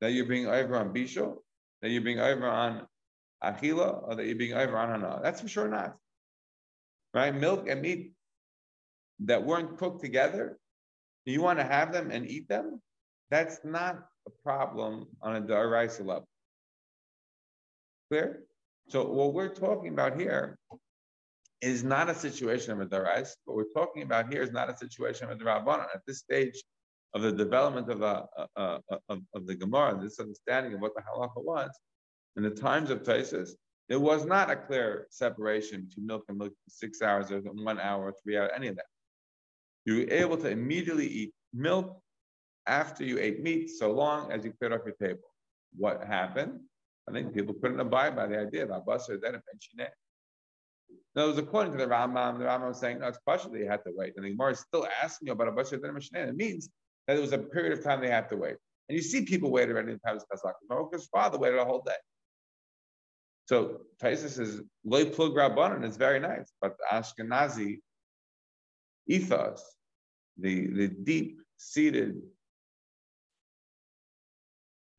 [0.00, 1.36] that you're being over on bishul,
[1.82, 2.86] that you're being over on
[3.42, 5.20] achila, or that you're being over on hana.
[5.22, 5.96] That's for sure not.
[7.12, 7.34] Right?
[7.34, 8.12] Milk and meat
[9.20, 10.58] that weren't cooked together,
[11.30, 12.80] you want to have them and eat them?
[13.30, 16.28] That's not a problem on a daraisa level.
[18.10, 18.42] Clear?
[18.90, 20.58] So what we're talking about here
[21.60, 23.30] is not a situation of a darais.
[23.44, 25.86] What we're talking about here is not a situation of a darabanan.
[25.94, 26.60] At this stage
[27.14, 28.26] of the development of, a,
[28.56, 31.70] uh, of, of, the Gemara, this understanding of what the halacha was,
[32.36, 33.50] in the times of Tosfos,
[33.88, 38.06] there was not a clear separation between milk and milk six hours or one hour
[38.06, 38.86] or three hours, any of that.
[39.84, 41.96] You were able to immediately eat milk
[42.66, 45.28] after you ate meat, so long as you cleared off your table.
[45.76, 46.60] What happened?
[47.08, 49.92] I think people couldn't abide by the idea of Abbas or then eventually.
[51.14, 53.68] Now, it was according to the Rambam, the Rambam was saying, no, it's partially you
[53.68, 54.14] had to wait.
[54.16, 56.68] And the Gemara is still asking you about Abbas or then It means
[57.06, 58.56] that it was a period of time they had to wait.
[58.88, 60.54] And you see people wait already in times Pesach.
[60.68, 61.92] Baruch's father waited a whole day.
[63.46, 65.84] So Tosfos is loy plug rabbanon.
[65.84, 67.80] It's very nice, but the Ashkenazi
[69.08, 69.64] ethos,
[70.38, 72.22] the the deep seated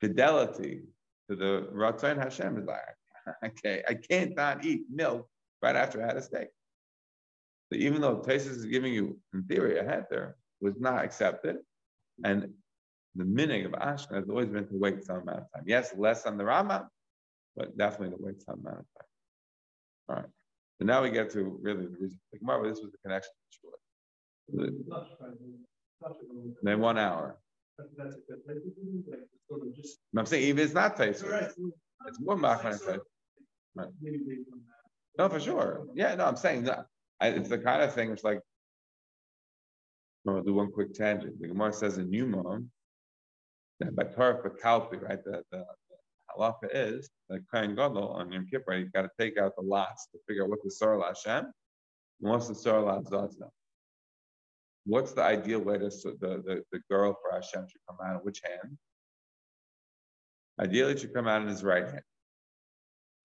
[0.01, 0.81] fidelity
[1.31, 2.79] to the Ratzon Hashem is like,
[3.45, 5.27] okay, I can't not eat milk
[5.61, 6.49] right after I had a steak.
[7.71, 11.57] So even though Tosfos is giving you, in theory, a head there, was not accepted.
[12.25, 12.49] And
[13.15, 15.63] the meaning of Ashkenaz has always been to wait some amount of time.
[15.65, 16.89] Yes, less on the Rama,
[17.55, 19.07] but definitely to wait some amount of time.
[20.09, 20.29] All right.
[20.79, 22.19] So now we get to really the reason.
[22.33, 23.31] Like, Marvel, this was the connection
[24.51, 24.71] to
[26.61, 27.37] Then one hour.
[30.17, 31.51] I'm saying even it's not Tosfos,
[32.07, 32.99] it's more Machman
[33.75, 33.89] right.
[35.17, 35.85] No, for sure.
[35.93, 36.85] Yeah, no, I'm saying that.
[37.19, 38.11] I, it's the kind of thing.
[38.11, 38.39] It's like
[40.25, 41.39] I'm gonna do one quick tangent.
[41.39, 42.65] The Gemara says in Yoma
[43.79, 45.23] that by Torah for Kalpi, right?
[45.23, 45.95] The, the, the
[46.37, 50.07] halacha is that Kohen Gadol on Yom Kippur, you've got to take out the lots
[50.11, 53.49] to figure out what the Sarah Hashem and what's the Sarah Zaza.
[54.85, 58.23] What's the ideal way to the, the, the girl for Hashem should come out of
[58.23, 58.77] which hand?
[60.59, 62.01] Ideally, it should come out in his right hand.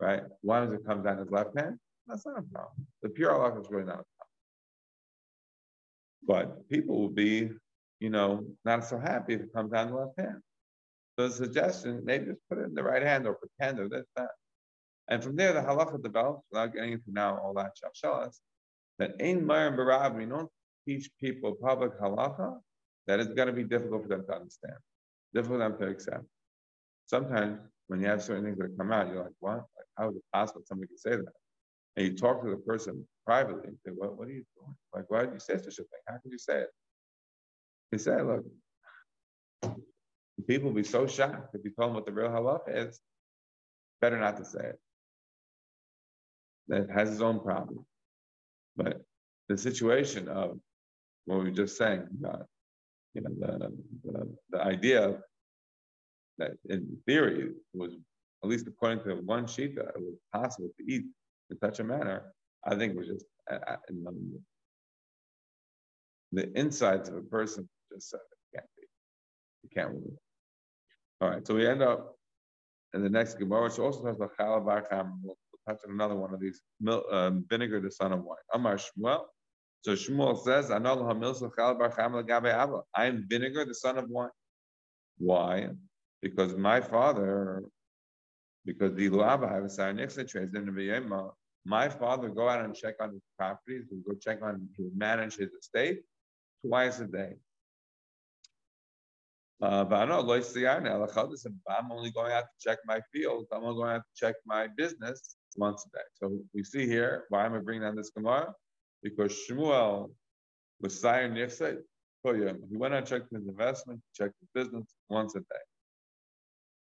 [0.01, 0.23] Right?
[0.43, 1.79] Why does it come down his left hand?
[2.07, 2.87] That's not a problem.
[3.03, 4.27] The pure halacha is really not a problem.
[6.27, 7.51] But people will be,
[8.01, 10.41] you know, not so happy if it comes down the left hand.
[11.19, 14.05] So the suggestion, maybe just put it in the right hand or pretend or this,
[14.17, 14.31] that.
[15.09, 18.39] And from there, the halacha develops, without getting into now all that shalshalas,
[18.99, 20.51] that in Mayim Barab, we don't
[20.87, 22.59] teach people public halacha
[23.07, 24.77] that it's going to be difficult for them to understand,
[25.35, 26.25] difficult for them to accept.
[27.07, 29.55] Sometimes when you have certain things that come out, you're like, what?
[29.55, 31.33] Like, how is it possible somebody could say that?
[31.97, 34.77] And you talk to the person privately and say, what, what are you doing?
[34.95, 36.01] Like, why did you say such a thing?
[36.09, 36.71] How could you say it?
[37.93, 38.45] He said, look,
[40.47, 43.01] people will be so shocked if you tell them what the real halacha is,
[44.01, 44.81] better not to say it.
[46.69, 47.87] That has its own problem.
[48.77, 49.03] But
[49.49, 50.59] the situation of
[51.27, 52.47] what we were just saying about,
[53.15, 53.73] you know, the,
[54.05, 55.19] the, the idea
[56.39, 57.93] that in theory was,
[58.43, 61.05] at least according to one shita, it was possible to eat
[61.51, 62.33] in such a manner,
[62.65, 64.41] I think was just uh, the,
[66.33, 68.87] the insides of a person just said it can't be.
[69.63, 69.95] You can't.
[71.21, 72.17] All right, so we end up
[72.95, 75.21] in the next Gemara, which also talks about Chalabar Cham.
[75.23, 75.37] We'll
[75.69, 76.61] touch on another one of these.
[77.11, 78.39] Um, vinegar, the son of wine.
[78.53, 79.25] Amar Shmuel.
[79.87, 80.79] So Shmuel says, I
[83.07, 84.31] am vinegar, the son of wine.
[85.19, 85.69] Why?
[86.21, 87.63] Because my father,
[88.65, 91.31] because the Luaba have a Sarnixa trades in the
[91.65, 95.37] my father go out and check on his properties, he go check on, he manage
[95.37, 96.03] his estate
[96.67, 97.35] twice a day.
[99.63, 100.19] Uh, I know,
[101.69, 103.47] I'm only going out to check my fields.
[103.53, 106.05] I'm only going out to check my business once a day.
[106.15, 108.53] So we see here, why am I bringing on this Gemara?
[109.03, 110.11] Because Shmuel
[110.81, 111.77] was Sire Nifsay.
[112.25, 115.65] He went out and checked his investment, checked his business once a day.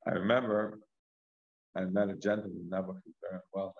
[0.06, 0.78] I remember
[1.76, 3.74] I met a gentleman, never very well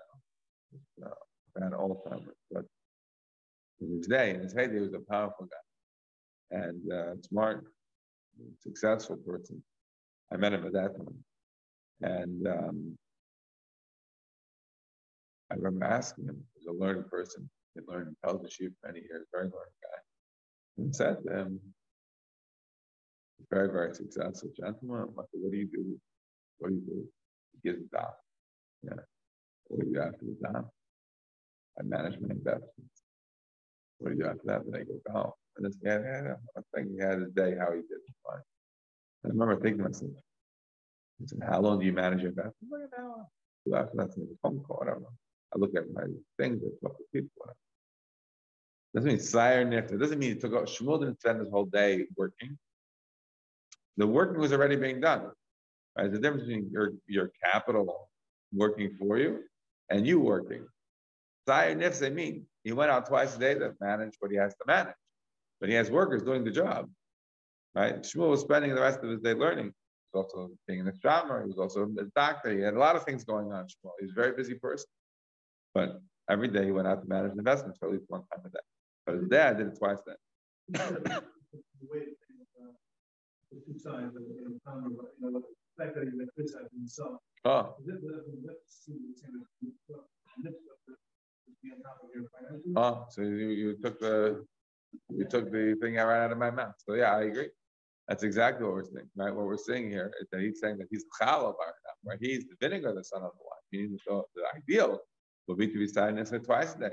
[0.99, 1.13] now,
[1.55, 2.65] bad Alzheimer's, but
[3.81, 7.65] in his day, in his heyday, he was a powerful guy and uh, smart,
[8.61, 9.63] successful person.
[10.33, 11.25] I met him at that time.
[12.03, 12.99] And um,
[15.51, 19.27] I remember asking him, he was a learned person, he learned intelligence for many years,
[19.33, 19.99] very learned guy,
[20.79, 21.61] and said to him,
[23.51, 26.01] very, very successful gentleman, what do you do?
[26.59, 27.09] What do you do?
[27.53, 28.15] He gives a dot.
[28.83, 29.03] Yeah.
[29.69, 30.65] What do you do after the dot?
[31.79, 33.03] I manage my investments.
[33.99, 34.63] What do you do after that?
[34.65, 35.35] Then I go golf.
[35.57, 38.15] And this guy, yeah, I think he had his day, how he did it.
[38.27, 38.41] Fine.
[39.25, 40.11] I remember thinking to myself,
[41.23, 42.73] I said, how long do you manage your investment?
[42.73, 43.27] Like an hour.
[43.81, 45.07] After that's a phone call, whatever.
[45.55, 46.03] I look at my
[46.38, 47.31] things, I talk to people.
[48.95, 49.99] Doesn't mean sire nifta.
[49.99, 50.67] Doesn't mean he took out.
[50.67, 52.57] Shmuel didn't spend his whole day working.
[53.97, 55.31] The working was already being done.
[55.99, 56.11] Right?
[56.11, 58.09] The difference between your, your capital
[58.53, 59.40] working for you
[59.90, 60.67] and you working.
[61.47, 64.64] Sire nifta mean he went out twice a day to manage what he has to
[64.67, 64.95] manage,
[65.61, 66.88] but he has workers doing the job.
[67.75, 68.01] Right?
[68.03, 69.67] Shmuel was spending the rest of his day learning.
[69.67, 71.43] He was also being an astronomer.
[71.43, 72.57] He was also a doctor.
[72.57, 73.64] He had a lot of things going on.
[73.64, 73.93] Shmuel.
[73.99, 74.87] He was a very busy person.
[75.75, 78.49] But every day he went out to manage investments for at least one time a
[78.49, 78.59] day.
[79.07, 81.21] But his dad did it twice then.
[87.47, 87.77] Oh.
[92.77, 94.45] Oh, so you, you took the
[95.11, 96.75] you took the thing right out of my mouth.
[96.79, 97.49] So yeah, I agree.
[98.09, 99.35] That's exactly what we're saying, right?
[99.35, 101.55] What we're saying here is that he's saying that he's Chalav
[102.05, 102.19] right?
[102.21, 103.61] He's the vinegar, the son of the wine.
[103.73, 105.01] Meaning the, the ideal
[105.47, 106.91] would be to be silent twice a day,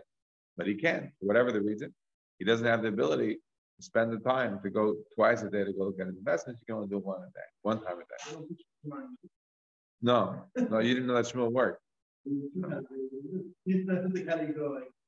[0.58, 1.94] but he can't for whatever the reason.
[2.40, 5.74] He doesn't have the ability to spend the time to go twice a day to
[5.74, 6.62] go look at his investments.
[6.62, 8.42] You can only do one a day, one time a day.
[10.02, 11.82] No, no, you didn't know that Shmuel worked.
[12.26, 12.82] No.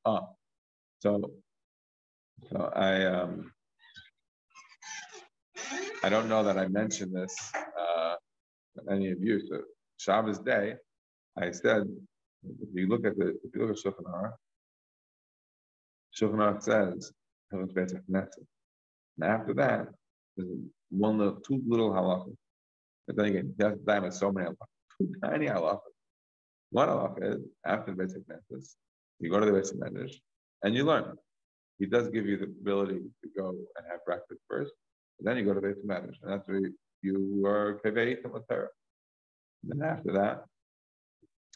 [0.06, 0.30] Oh,
[1.00, 1.32] so,
[2.52, 3.52] so I um,
[6.04, 7.36] I don't know that I mentioned this
[7.80, 8.16] uh,
[8.92, 9.40] any of you.
[9.48, 9.62] So
[9.98, 10.76] Shabbos day,
[11.38, 11.84] I said
[12.44, 14.34] if you look at the if you look at Shulchan Aruch,
[16.16, 17.12] Shulchan Aruch says
[17.54, 17.70] and
[19.24, 19.88] after that,
[20.36, 20.50] there's
[20.90, 22.36] one little, two little halachas.
[23.08, 24.58] But then again, that's time is so many halachas,
[25.00, 25.80] two tiny halachas.
[26.72, 28.76] One halacha is after the basic Knesset,
[29.20, 30.16] you go to the basic Medrash
[30.64, 31.16] and you learn.
[31.78, 34.72] he does give you the ability to go and have breakfast first,
[35.20, 36.62] and then you go to Beit Medrash, and that's where
[37.02, 38.18] you, are Kavei.
[39.64, 40.46] Then after that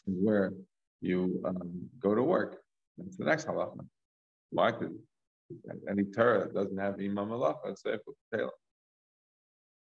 [0.06, 0.52] is where
[1.00, 2.60] you um, go to work.
[2.96, 3.86] That's the next halacha.
[4.50, 4.72] Why?
[5.88, 8.50] Any Torah doesn't have Imam halacha, it's Sefer Taylor.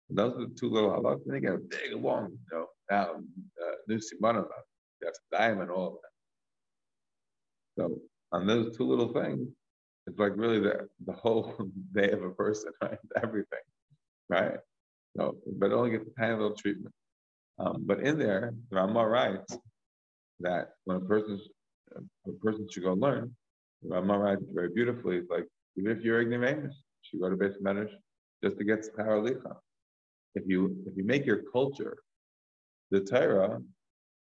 [0.09, 1.21] Those are the two little halachas.
[1.25, 3.27] Then you get a big, long, you know, um,
[3.61, 4.45] uh, new simana.
[5.01, 5.93] That's diamond, all of
[7.77, 7.83] that.
[7.83, 7.99] So
[8.31, 9.49] on those two little things,
[10.07, 11.55] it's like really the, the whole
[11.93, 12.97] day of a person, right?
[13.21, 13.59] Everything,
[14.29, 14.57] right?
[15.17, 16.93] So, but only get the tiny little treatment.
[17.57, 19.57] Um, but in there, the Rama writes
[20.39, 21.39] that when a person
[22.27, 23.35] a person should go learn,
[23.83, 25.17] Rama writes very beautifully.
[25.17, 27.91] It's like even if you're ignoramus, you should go to base Medrash
[28.43, 29.55] just to get licha.
[30.35, 31.97] If you if you make your culture
[32.91, 33.61] the Torah,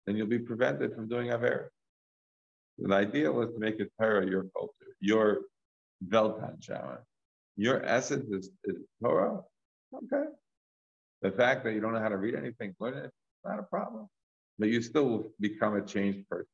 [0.07, 1.71] then you'll be prevented from doing aver.
[2.79, 5.41] The idea was to make it Torah your culture, your
[6.09, 6.99] Weltanschauung.
[7.57, 9.41] Your essence is, is Torah.
[9.95, 10.25] Okay.
[11.23, 13.11] The fact that you don't know how to read anything, learn it,
[13.45, 14.09] not a problem.
[14.59, 16.47] But you still become a changed person.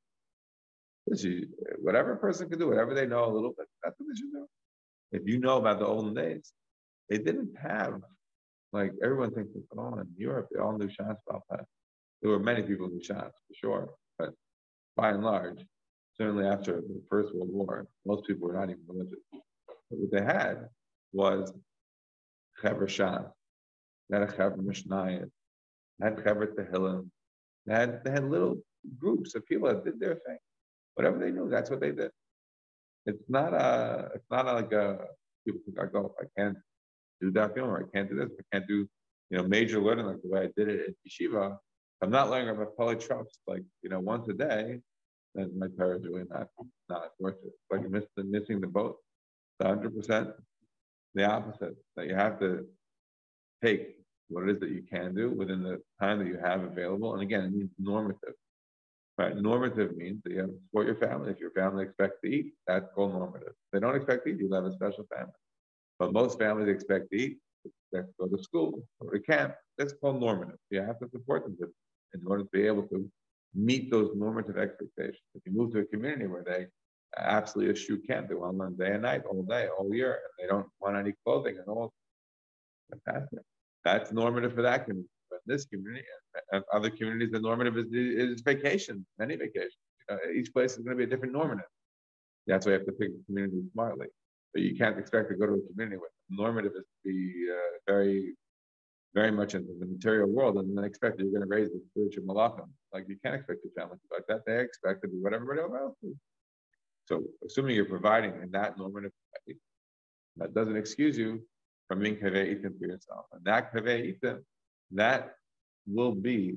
[1.12, 4.32] You, whatever person can do, whatever they know a little bit, that's what they should
[4.32, 4.46] do.
[5.12, 6.52] If you know about the olden days,
[7.08, 8.00] they didn't have,
[8.72, 11.64] like everyone thinks, oh, in Europe, they all knew about that.
[12.22, 13.88] There were many people who shots, for sure.
[14.18, 14.34] But
[14.96, 15.64] by and large,
[16.16, 19.18] certainly after the First World War, most people were not even religious.
[19.32, 20.68] But what they had
[21.12, 21.52] was
[22.62, 23.22] Chaver Shah,
[24.08, 25.30] they had a Chaver Mishnayim,
[25.98, 27.10] they had Chaver Tehillim,
[27.70, 28.56] they had, they had little
[28.98, 30.38] groups of people that did their thing.
[30.96, 32.10] Whatever they knew, that's what they did.
[33.06, 34.98] It's not a, it's not like a,
[35.46, 36.58] people think, I go, oh, I can't
[37.20, 38.88] do that film, or I can't do this, I can't do,
[39.30, 41.56] you know, major learning like the way I did it at yeshiva.
[42.02, 44.80] I'm not learning about polytrops like, you know, once a day,
[45.36, 46.48] and my parents doing that.
[46.88, 47.52] Not worth it.
[47.54, 48.96] It's like missing, missing the boat.
[49.60, 50.30] The hundred percent,
[51.14, 51.76] the opposite.
[51.96, 52.66] That you have to
[53.62, 53.99] take
[54.30, 57.14] what it is that you can do within the time that you have available.
[57.14, 58.34] And again, it means normative.
[59.18, 59.36] Right?
[59.36, 61.30] Normative means that you have to support your family.
[61.30, 63.48] If your family expects to eat, that's called normative.
[63.48, 65.32] If they don't expect to eat, you have a special family.
[65.98, 69.54] But most families expect to eat, expect to go to school, go to camp.
[69.76, 70.56] That's called normative.
[70.70, 71.68] You have to support them to,
[72.18, 73.10] in order to be able to
[73.54, 75.20] meet those normative expectations.
[75.34, 76.68] If you move to a community where they
[77.18, 80.32] absolutely eschew camp, they want to learn day and night, all day, all year, and
[80.38, 81.92] they don't want any clothing and all.
[82.90, 83.40] Fantastic.
[83.92, 85.08] That's normative for that community.
[85.30, 86.04] But this community
[86.52, 89.74] and other communities, the normative is, is vacation, many vacations.
[90.10, 91.66] Uh, each place is going to be a different normative.
[92.46, 94.06] That's why you have to pick the community smartly.
[94.52, 97.92] But you can't expect to go to a community where normative is to be uh,
[97.92, 98.34] very
[99.12, 101.82] very much into the material world and then expect that you're going to raise the
[101.90, 102.68] spiritual malachim.
[102.92, 104.42] Like you can't expect your family to be like that.
[104.46, 106.14] They expect to be what everybody else is.
[107.06, 109.10] So assuming you're providing in that normative
[109.48, 109.56] way,
[110.36, 111.42] that doesn't excuse you
[111.90, 113.24] from being kaveh itim for yourself.
[113.32, 114.38] And that kaveh itim,
[114.92, 115.32] that
[115.88, 116.54] will be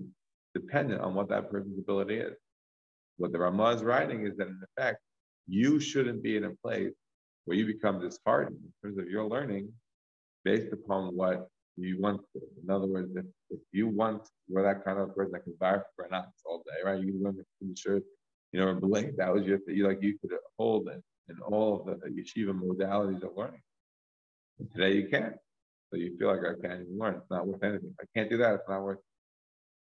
[0.54, 2.38] dependent on what that person's ability is.
[3.18, 5.00] What the Ramah is writing is that in effect,
[5.48, 6.94] you shouldn't be in a place
[7.46, 9.70] where you become disheartened in terms of your learning
[10.46, 15.00] based upon what you want, in other words, if, if you want, you're that kind
[15.00, 17.02] of person that can buy for an ounce all day, right?
[17.02, 18.02] You can want to sure,
[18.52, 22.00] you know, believe that was your, you like you could hold it in all of
[22.02, 23.62] the yeshiva modalities of learning.
[24.60, 25.36] And today you can't.
[25.90, 27.16] So you feel like I can't even learn.
[27.16, 27.94] It's not worth anything.
[28.02, 28.56] I can't do that.
[28.56, 29.00] It's not worth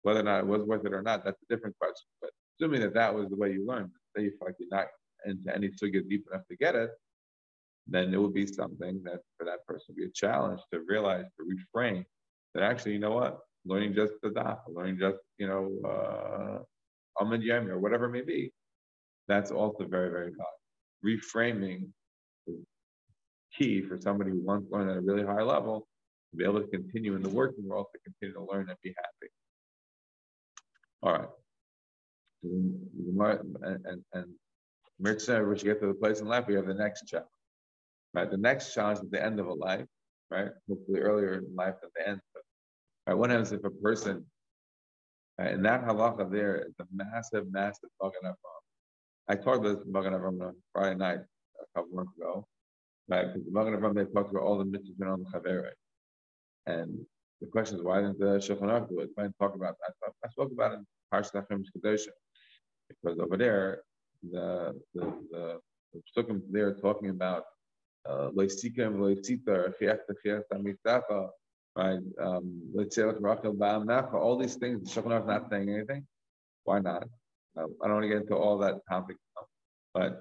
[0.02, 1.24] whether or not it was worth it or not.
[1.24, 2.06] That's a different question.
[2.20, 4.86] But assuming that that was the way you learned, say you feel like you're not
[5.26, 6.90] into any sugya deep enough to get it,
[7.86, 11.24] then it would be something that for that person would be a challenge to realize,
[11.36, 12.04] to reframe
[12.54, 16.58] that actually, you know what, learning just the daf, learning just, you know, uh,
[17.20, 18.52] or whatever it may be,
[19.26, 20.46] that's also very, very valuable.
[21.04, 21.88] Reframing
[23.56, 25.86] key for somebody who wants to learn at a really high level
[26.30, 28.94] to be able to continue in the working world, to continue to learn and be
[28.96, 29.32] happy.
[31.02, 31.28] All right.
[32.42, 34.26] And, and, and
[34.98, 37.26] Mirza, which you get to the place in life, we have the next chapter.
[38.14, 38.30] Right?
[38.30, 39.86] The next challenge at the end of a life,
[40.30, 40.50] right?
[40.68, 42.20] Hopefully earlier in life than the end.
[42.34, 42.42] But,
[43.06, 44.24] right, what happens if a person,
[45.38, 48.34] right, in that halacha there is a massive, massive Magen
[49.28, 52.46] I talked about this on Friday night a couple months ago,
[53.08, 53.26] right?
[53.26, 55.76] Because the Magen Avraham, they talked about all the mitzvahs on the Chaveret.
[56.66, 57.06] And
[57.40, 59.10] the question is, why didn't the Shulchan Aruch do it?
[59.14, 59.94] Why didn't talk about that?
[60.24, 62.12] I spoke about it in Parshat Achim Kedosha,
[62.88, 63.82] because over there,
[64.32, 65.60] the the the,
[65.92, 67.44] the Sukkim there talking about
[68.06, 71.28] Loisikim, Loisita, Chiachta, Chiachta, Mitacha,
[71.76, 72.00] right?
[73.86, 76.06] Nacha, all these things, the Shulchan not saying anything.
[76.64, 77.04] Why not?
[77.56, 79.16] Um, I don't want to get into all that topic,
[79.94, 80.20] but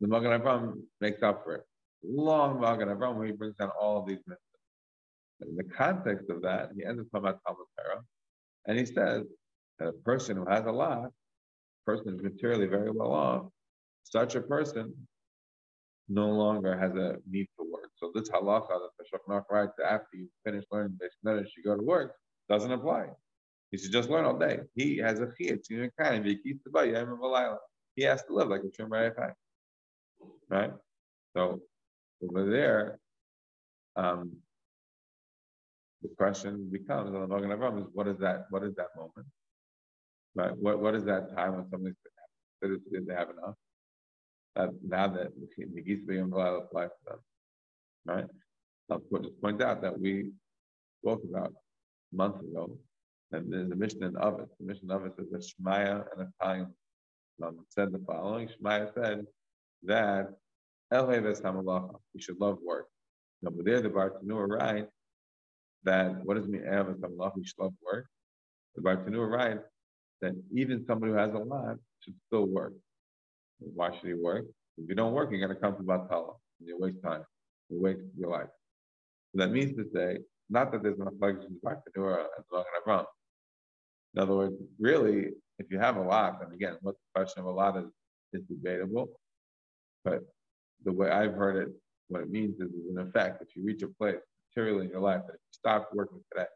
[0.00, 1.64] the Magen Avraham makes up for it.
[2.04, 4.40] Long Magen Avram where he brings down all of these myths.
[5.40, 8.02] In the context of that, he ends up talking about Talmud Torah,
[8.66, 9.24] and he says
[9.78, 11.10] that a person who has a lot, a
[11.84, 13.46] person is materially very well off,
[14.04, 14.94] such a person
[16.08, 17.90] no longer has a need to work.
[17.96, 21.76] So this halacha that the Shulchan writes after you finish learning basic knowledge, you go
[21.76, 22.14] to work,
[22.48, 23.06] doesn't apply.
[23.70, 24.60] He should just learn all day.
[24.74, 26.86] He has a chiyat, in kind of vikis to buy.
[27.96, 29.32] he has to live like a Shemar
[30.50, 30.72] Right?
[31.34, 31.62] So
[32.22, 32.98] over there,
[33.96, 34.32] um,
[36.02, 38.46] the question becomes is what is that?
[38.50, 39.26] What is that moment?
[40.34, 40.56] Right?
[40.56, 41.96] What what is that time when somebody's
[42.62, 43.54] that they have enough?
[44.56, 47.18] That now that the Gis will apply for them.
[48.04, 48.26] Right?
[48.90, 50.32] I'll just point out that we
[51.02, 51.52] spoke about
[52.12, 52.78] months ago,
[53.30, 56.44] and there's a mission of it, the mission of it is a Shemaya and a
[56.44, 56.74] time
[57.42, 58.48] um, said the following.
[58.48, 59.26] Shemaya said
[59.84, 60.28] that
[60.92, 62.86] we should love work.
[63.42, 64.86] Now, but there the Bartanura right
[65.84, 67.36] that what does mean Eves Hamalacha?
[67.36, 68.06] We should love work.
[68.76, 69.58] The Bartanura right
[70.20, 72.74] that even somebody who has a lot should still work.
[73.58, 74.46] Why should he work?
[74.78, 77.24] If you don't work, you're going to come to Batala and you waste time,
[77.68, 78.48] you waste your life.
[79.32, 80.18] So that means to say,
[80.48, 83.04] not that there's no flexion in the Bartanur as long Bartanura and Avram.
[84.14, 87.46] In other words, really, if you have a lot, and again, what the question of
[87.46, 87.86] a lot is,
[88.32, 89.08] is debatable,
[90.04, 90.22] but
[90.84, 91.74] the way I've heard it,
[92.08, 94.16] what it means is, is in effect, if you reach a place
[94.50, 96.46] materially in your life that you stopped working today,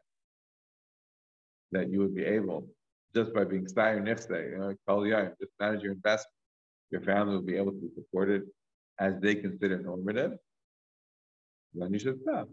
[1.71, 2.67] that you would be able,
[3.15, 6.33] just by being staying nifse, you know, call the eye, just manage your investment,
[6.91, 8.43] your family will be able to be supported
[8.99, 10.33] as they consider normative,
[11.73, 12.47] then you should stop.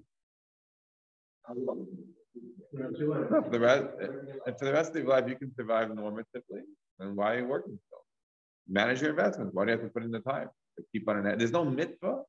[1.55, 1.87] No,
[2.73, 3.85] for the rest,
[4.47, 6.63] and for the rest of your life, you can survive normatively.
[6.99, 8.01] Then why are you working still?
[8.69, 9.55] Manage your investments.
[9.55, 10.49] Why do you have to put in the time?
[10.79, 12.23] To keep on an There's no mitzvah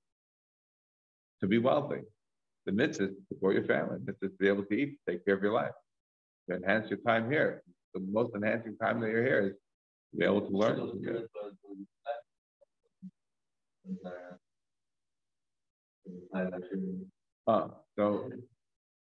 [1.41, 2.01] to be wealthy.
[2.65, 3.97] The mitzvah is to support your family.
[3.99, 5.71] The mitzvah is to be able to eat, take care of your life,
[6.49, 7.63] to enhance your time here.
[7.93, 9.53] The most enhancing time that you're here is
[10.11, 10.79] to be able to learn.
[17.47, 17.67] Uh,
[17.97, 18.29] so,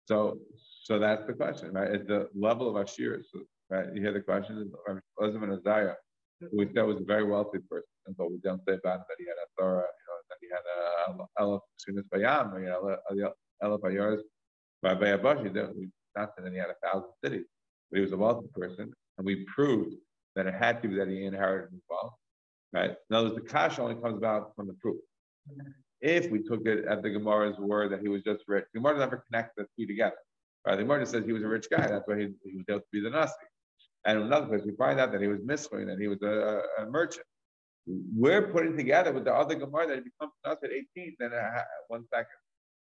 [0.06, 0.38] so
[0.82, 1.94] so that's the question, right?
[1.94, 3.86] Is the level of Ashir, so, right?
[3.94, 4.68] You hear the question, is
[5.20, 6.09] Elazar ben Azariah, who
[6.52, 9.24] we said was a very wealthy person, and but we don't say him that he
[9.26, 10.64] had a Torah, you know, that he had
[11.36, 11.48] a
[12.12, 14.20] Bayam, you know, Elef Ayars,
[14.82, 15.52] Rabbi Abashi,
[16.16, 17.46] not that he had a thousand cities,
[17.90, 19.94] but he was a wealthy person, and we proved
[20.36, 22.14] that it had to be that he inherited his wealth,
[22.72, 22.96] right?
[23.10, 25.00] In other words, the cash only comes about from the proof.
[26.00, 29.22] If we took it at the Gemara's word that he was just rich, Gemara never
[29.30, 30.16] connects the two together.
[30.66, 30.76] Right?
[30.76, 31.86] The Gemara just says he was a rich guy.
[31.86, 33.34] That's why he, he was able to be the Nasi.
[34.04, 36.86] And another place, we find out that he was Misrin and he was a, a,
[36.86, 37.26] merchant.
[37.86, 40.58] We're putting together with the other Gemara that he becomes a at
[40.96, 41.16] 18.
[41.18, 42.26] Then uh, one second,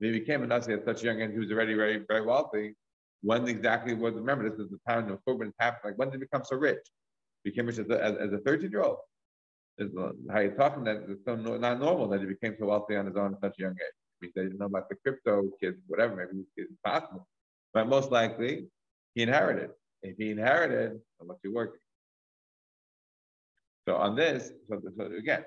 [0.00, 1.30] he became a Nasi at such a young age.
[1.32, 2.74] He was already very, very wealthy.
[3.22, 4.14] When exactly was?
[4.14, 5.92] Remember, this is the time the Churban happened.
[5.92, 6.78] Like when did he become so rich?
[7.44, 8.98] Became rich as a, as, as a 13 year old.
[9.78, 9.90] Is
[10.30, 13.06] how you're talking that it's so no, not normal that he became so wealthy on
[13.06, 13.76] his own at such a young age.
[13.78, 16.16] I mean, they didn't know about the crypto kids, whatever.
[16.16, 17.26] Maybe it's possible
[17.74, 18.66] but most likely
[19.14, 19.70] he inherited.
[20.02, 21.80] If he inherited, much he working?
[23.88, 25.44] So on this, so, so again,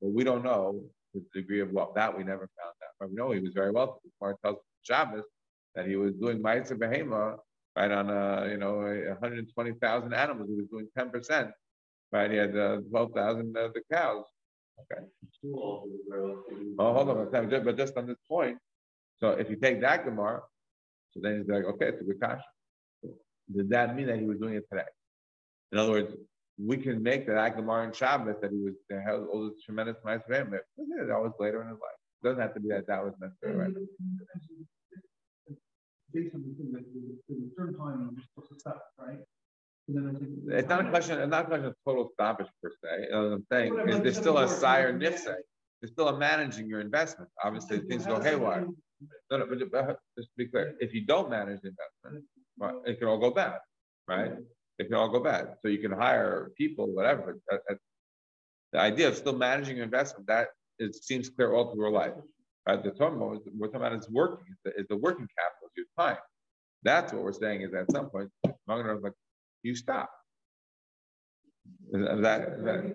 [0.00, 0.82] we don't know
[1.14, 1.92] the degree of wealth.
[1.94, 2.94] That we never found out.
[2.98, 4.08] But we know he was very wealthy.
[4.20, 5.24] Mar tells Shabbos
[5.74, 7.36] that he was doing Ma'aser Behema,
[7.76, 10.48] right, on, a, you know, 120,000 animals.
[10.48, 11.52] He was doing 10%,
[12.12, 12.30] right?
[12.30, 14.24] He had uh, 12,000 of the cows.
[14.80, 15.04] Okay.
[15.54, 18.58] Oh, hold on, but just on this point,
[19.18, 20.40] so if you take that Gemara,
[21.12, 22.42] so then he's like, okay, it's a good kasha.
[23.54, 24.84] Did that mean that he was doing it today?
[25.72, 26.14] In other words,
[26.58, 30.20] we can make that Agamar and Shabbos that he was had all this tremendous nice
[30.28, 31.98] but that was later in his life.
[32.22, 33.72] It doesn't have to be that that was necessary, right?
[38.98, 39.18] right?
[40.58, 41.18] It's not a question.
[41.18, 43.04] It's not a question of total stoppage per se.
[43.04, 45.24] You know what I'm saying is there's still a sire nifse.
[45.24, 47.30] There's still a managing your investment.
[47.42, 48.66] Obviously, things go haywire.
[49.30, 52.24] No, no, but, but just to be clear, if you don't manage the investment,
[52.86, 53.58] it can all go bad,
[54.08, 54.32] right?
[54.78, 55.56] It can all go bad.
[55.60, 57.38] So you can hire people, whatever.
[57.50, 57.74] Uh, uh,
[58.72, 60.48] the idea of still managing your investment, that
[60.78, 62.14] it seems clear all through your life.
[62.66, 62.82] Right?
[62.82, 65.72] The talking about, we're talking about is working, is the, is the working capital, is
[65.76, 66.18] your time.
[66.82, 68.30] That's what we're saying is at some point,
[68.66, 69.12] like,
[69.62, 70.10] you stop.
[71.92, 72.94] Is that, is that,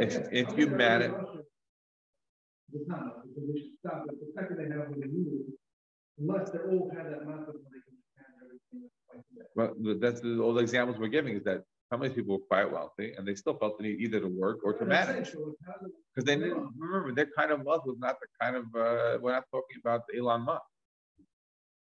[0.00, 1.12] if, if you manage.
[6.18, 7.54] Unless they all had that method
[9.56, 12.70] Well, that's the, all the examples we're giving is that how many people were quite
[12.70, 15.30] wealthy and they still felt the need either to work or to manage.
[15.30, 19.32] Because they didn't remember their kind of wealth was not the kind of uh, we're
[19.32, 20.62] not talking about the Elon Musk.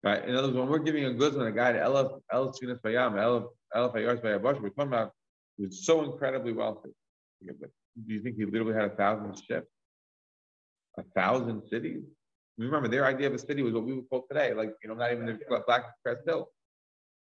[0.03, 0.27] Right.
[0.27, 2.81] In other words, when we're giving a goods on a guy to Elif Elif Finas
[2.81, 3.47] Bayam, Elif
[3.77, 5.13] Elif Ayars Bayabash, we're talking about
[5.59, 6.91] who's so incredibly wealthy.
[7.45, 9.69] Do you think he literally had a thousand ships?
[10.99, 12.03] A thousand cities?
[12.59, 14.95] Remember, their idea of a city was what we would call today, like you know,
[14.95, 16.49] not even the Black Crest Hill.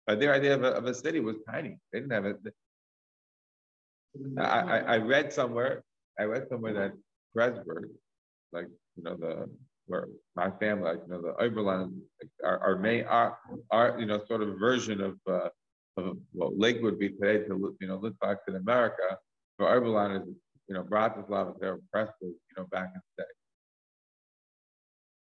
[0.06, 1.78] But their idea of a, of a city was tiny.
[1.92, 2.38] They didn't have it.
[4.38, 5.84] I, I, I read somewhere,
[6.20, 6.92] I read somewhere that
[7.36, 7.90] Pressburg,
[8.52, 9.50] like you know the
[9.88, 11.94] where my family, like you know the Oberland,
[12.44, 13.38] our, our main, our,
[13.72, 15.50] our you know sort of version of uh,
[15.98, 19.18] of what Lake would be today to you know look back in America.
[19.58, 20.36] For Oberland is
[20.68, 23.30] you know Bratislava, they're Pressburg, you know back in the day.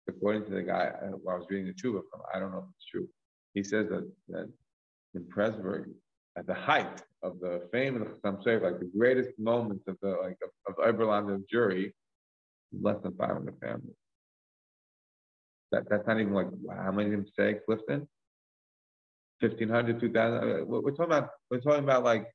[0.09, 2.65] According to the guy I, I was reading the Chuba from, I don't know if
[2.77, 3.09] it's true.
[3.55, 4.51] He says that that
[5.15, 5.91] in Presburg,
[6.37, 9.97] at the height of the fame of the Chassam Sofer, like the greatest moments of
[10.03, 11.95] the like of, of Oberland's jury,
[12.81, 13.97] less than 500 families.
[15.73, 18.09] That, that's not even like how many did say Clifton?
[19.41, 20.37] 1500, 2000.
[20.37, 22.27] Uh, we're talking about we're talking about like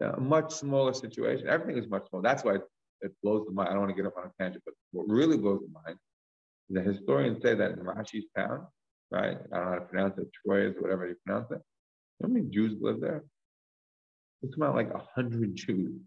[0.00, 1.48] a much smaller situation.
[1.48, 2.22] Everything is much smaller.
[2.22, 2.56] That's why
[3.00, 3.68] it blows the mind.
[3.68, 5.98] I don't want to get up on a tangent, but what really blows the mind,
[6.70, 8.66] the historians say that in Rashi's town,
[9.10, 9.38] right?
[9.52, 11.60] I don't know how to pronounce it, Troyes, whatever you pronounce it.
[12.22, 13.24] How many Jews live there?
[14.42, 16.00] It's about like a hundred Jews,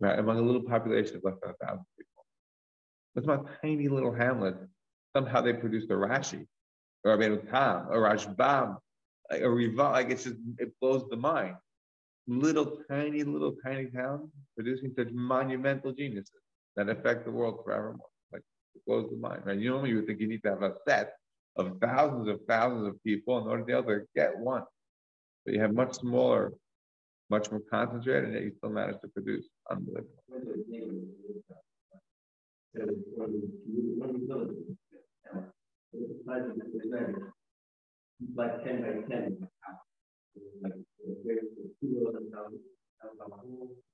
[0.00, 0.18] right?
[0.18, 2.24] Among a little population of less than a thousand people.
[3.16, 4.56] It's about tiny little hamlet.
[5.16, 6.46] Somehow they produced a Rashi,
[7.04, 8.76] or a Tam, or Rashbam,
[9.30, 9.82] a Riva.
[9.90, 11.56] Like it's just it blows the mind.
[12.26, 16.30] Little tiny, little tiny town producing such monumental geniuses
[16.76, 18.07] that affect the world forevermore.
[18.78, 19.58] It blows the mind, right?
[19.58, 21.14] You you would think you need to have a set
[21.56, 24.62] of thousands of thousands of people in order to be able to get one.
[25.44, 26.52] But you have much smaller,
[27.28, 29.46] much more concentrated, and yet you still manage to produce.
[29.70, 30.08] Unbelievable.
[38.36, 39.48] Like 10 by 10.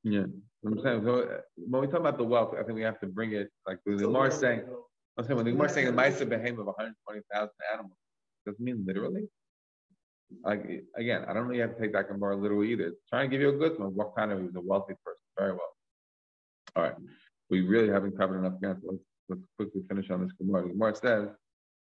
[0.03, 0.25] Yeah,
[0.67, 3.07] I'm saying so uh, when we talk about the wealth, I think we have to
[3.07, 4.63] bring it like the Gemara saying
[5.17, 7.97] I'm saying when the Gemara saying a Maisa behem of 120,000 animals,
[8.47, 9.29] doesn't mean literally.
[10.43, 10.65] Like
[10.97, 12.89] again, I don't really have to take that Gemara literally either.
[12.89, 13.95] It's trying to give you a good one.
[13.95, 15.21] What kind of he's a wealthy person?
[15.39, 15.71] Very well.
[16.77, 16.95] All right,
[17.51, 18.83] we really haven't covered enough ground.
[18.85, 20.63] Let's, let's quickly finish on this Gemara.
[20.63, 21.29] The Gemara says,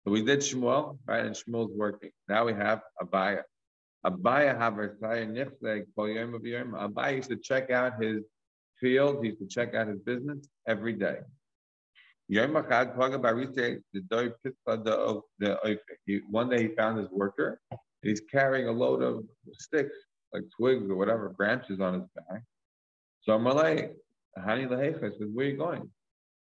[0.05, 1.25] so we did Shmuel, right?
[1.25, 2.11] And Shmuel's working.
[2.29, 3.43] Now we have Abaye.
[4.05, 5.31] Abaye Abaye
[7.17, 8.25] used to check out his
[8.83, 9.23] field.
[9.23, 11.19] He used to check out his business every day.
[16.31, 17.61] One day he found his worker.
[18.03, 19.97] He's carrying a load of sticks,
[20.33, 22.43] like twigs or whatever, branches on his back.
[23.23, 23.93] So Amalei,
[24.39, 25.89] Hani Lahecha says, Where are you going?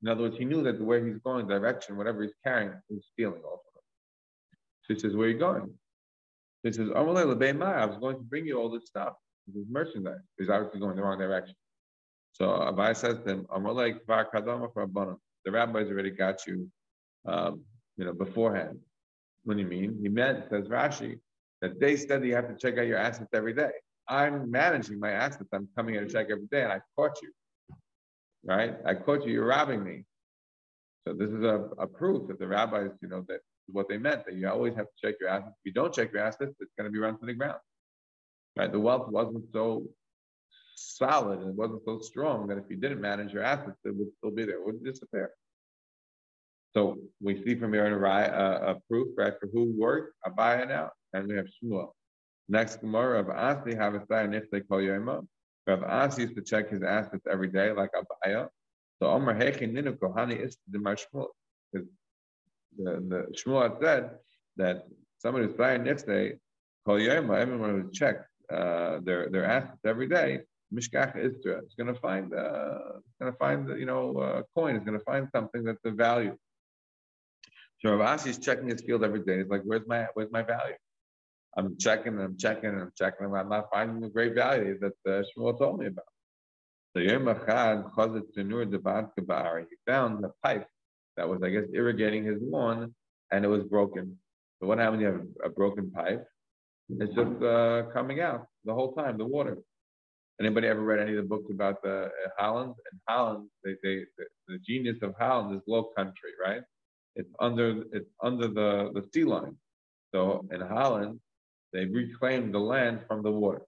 [0.03, 3.05] In other words, he knew that the way he's going, direction, whatever he's carrying, he's
[3.12, 3.62] stealing also.
[4.83, 5.72] So he says, Where are you going?
[6.62, 9.14] He says, Amalei I was going to bring you all this stuff.
[9.47, 10.20] This is merchandise.
[10.39, 11.55] He's obviously going the wrong direction.
[12.33, 16.70] So Abaye says to him, Abanam the rabbis already got you,
[17.26, 17.62] um,
[17.97, 18.78] you know, beforehand.
[19.45, 19.99] What do you mean?
[20.01, 21.18] He meant, says Rashi,
[21.61, 23.72] that they said that you have to check out your assets every day.
[24.09, 25.49] I'm managing my assets.
[25.53, 27.30] I'm coming in to check every day, and I caught you.
[28.45, 28.76] Right?
[28.85, 29.33] I caught you.
[29.33, 30.05] You're robbing me.
[31.07, 34.24] So this is a, a proof that the rabbis, you know, that what they meant
[34.26, 35.55] that you always have to check your assets.
[35.64, 37.59] If you don't check your assets, it's going to be run to the ground.
[38.57, 38.70] Right?
[38.70, 39.85] The wealth wasn't so
[41.03, 44.12] solid and it wasn't so strong that if you didn't manage your assets, it would
[44.18, 44.57] still be there.
[44.57, 45.30] It would disappear.
[46.74, 50.90] So we see from here a, a, a proof, right, for who worked, Abaye now,
[51.12, 51.90] and we have Shmuel.
[52.48, 55.26] Next Gemara of Asi have a sign if they call Yoma.
[55.66, 58.48] Rav Asi used to check his assets every day, like Abaye.
[59.00, 61.28] So Omer Hechin Ninu Kohani is the Shmuel.
[61.72, 61.86] The,
[62.76, 64.11] the Shmuel said
[64.57, 64.86] that
[65.18, 66.34] somebody who's saying if they
[66.86, 70.40] call Yoma, everyone who checks uh, their their assets every day,
[70.73, 71.59] Mishkach Isra.
[71.62, 74.77] It's going to find, uh, it's going to find, you know, a coin.
[74.77, 76.37] It's going to find something that's of value.
[77.81, 79.39] So Rav is checking his field every day.
[79.39, 80.77] He's like, where's my, where's my value?
[81.57, 84.79] I'm checking and I'm checking and I'm checking and I'm not finding the great value
[84.81, 86.05] that uh, Shmuel told me about.
[86.95, 87.85] So Yom Echad,
[89.68, 90.66] he found a pipe
[91.16, 92.95] that was, I guess, irrigating his lawn
[93.31, 94.16] and it was broken.
[94.61, 95.01] So what happens?
[95.03, 96.25] You have a broken pipe.
[96.89, 99.59] It's just uh, coming out the whole time, the water.
[100.41, 102.09] Anybody ever read any of the books about the uh,
[102.39, 102.74] Holland?
[102.93, 106.62] And Holland, they, they, the, the genius of Holland is low country, right?
[107.16, 109.57] It's under it's under the, the sea line.
[110.14, 111.20] So in Holland,
[111.72, 113.62] they reclaimed the land from the water.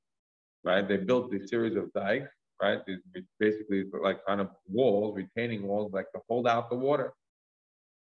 [0.64, 0.86] right?
[0.88, 2.30] They built these series of dikes,
[2.62, 2.80] right?
[2.86, 2.98] These
[3.40, 7.12] basically like kind of walls, retaining walls, like to hold out the water.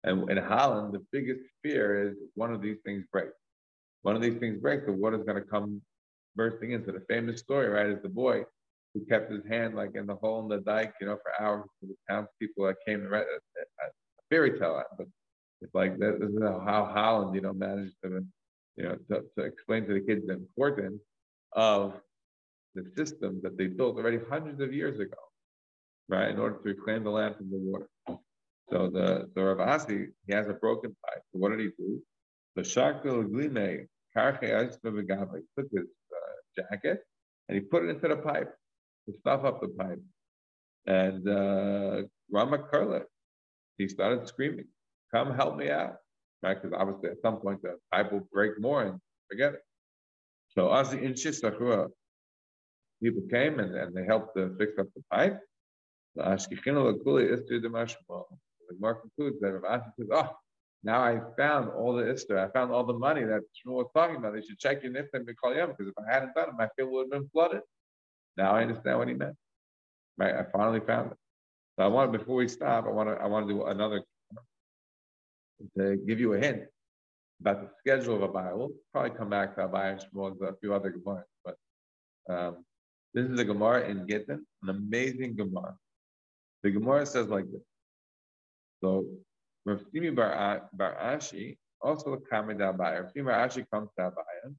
[0.03, 3.33] And in Holland, the biggest fear is one of these things breaks.
[4.03, 5.81] One of these things breaks, the water's going to come
[6.37, 6.85] bursting in.
[6.85, 8.43] So the famous story, right, is the boy
[8.93, 11.65] who kept his hand like in the hole in the dike, you know, for hours.
[11.81, 13.89] To the townspeople that came to read a, a
[14.29, 15.07] fairy tale, but
[15.61, 18.23] it's like that, this is how Holland, you know, managed to,
[18.77, 21.01] you know, to, to explain to the kids the importance
[21.53, 21.99] of
[22.75, 25.17] the system that they built already hundreds of years ago,
[26.09, 27.89] right, in order to reclaim the land from the water.
[28.71, 31.23] So the the Rav Asi, he has a broken pipe.
[31.31, 32.01] So what did he do?
[32.55, 35.96] The Shakil Glime, Karche He took his uh,
[36.57, 36.99] jacket
[37.47, 38.53] and he put it into the pipe
[39.05, 40.01] to stuff up the pipe.
[40.85, 43.03] And uh, Rama Kurla,
[43.77, 44.65] he started screaming,
[45.13, 45.95] Come help me out.
[46.43, 46.61] Right?
[46.61, 48.99] Because obviously at some point the pipe will break more and
[49.29, 49.61] forget it.
[50.49, 51.87] So Asi in Shistachua,
[53.01, 55.39] people came and, and they helped to fix up the pipe.
[56.15, 56.23] The
[58.79, 60.29] Mark concludes that Rav says, Oh,
[60.83, 64.17] now I found all the Ister, I found all the money that Shmuel was talking
[64.17, 64.33] about.
[64.33, 67.05] They should check your Nifta and because if I hadn't done it, my field would
[67.05, 67.61] have been flooded.
[68.37, 69.35] Now I understand what he meant.
[70.17, 70.35] Right?
[70.35, 71.17] I finally found it.
[71.77, 74.03] So I want before we stop, I want to I want to do another
[75.77, 76.63] to give you a hint
[77.41, 78.55] about the schedule of a.
[78.55, 81.55] We'll probably come back to Abaye and Shmuel and a few other Gemaras, but
[82.29, 82.65] um,
[83.13, 85.75] this is a Gemara in Gittin, an amazing Gemara.
[86.63, 87.61] The Gemara says like this.
[88.81, 89.05] So
[89.67, 93.01] Rav Simi Bar, Bar Ashi, also a comment Abaye.
[93.01, 94.55] Rav Simi Bar Ashi comes to Abaye.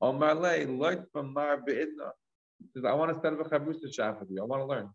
[0.00, 2.10] Omar Le, learn from Mar Be'idna.
[2.58, 4.40] He says, I want to study a Chabrusa Shaf with you.
[4.40, 4.88] I want to learn.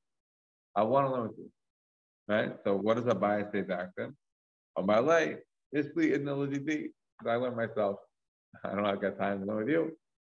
[0.76, 1.52] I want to learn with you.
[2.28, 2.56] Right?
[2.64, 4.16] So what does Abaye say back then?
[4.84, 5.38] My lay,
[5.76, 6.88] Isli the Lididi.
[7.28, 7.98] I learned myself.
[8.64, 9.92] I don't have got time to learn with you.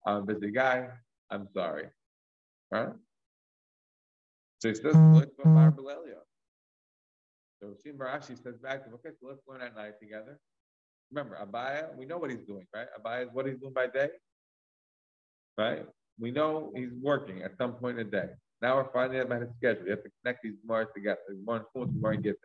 [0.05, 0.87] I'm a busy guy.
[1.31, 1.85] I'm sorry.
[2.71, 2.89] Right?
[4.59, 6.22] So he says, look for Marbelia.
[7.64, 10.38] So Simi Bar Ashi says back to him, okay, so let's learn at night together.
[11.09, 12.88] Remember, Abaye, we know what he's doing, right?
[12.99, 14.09] Abaye is what he's doing by day.
[15.57, 15.86] Right?
[16.20, 18.30] We know he's working at some point in the day.
[18.61, 19.86] Now we're finding out about his schedule.
[19.86, 21.20] You have to connect these Mars together.
[21.45, 22.36] More influence, more and.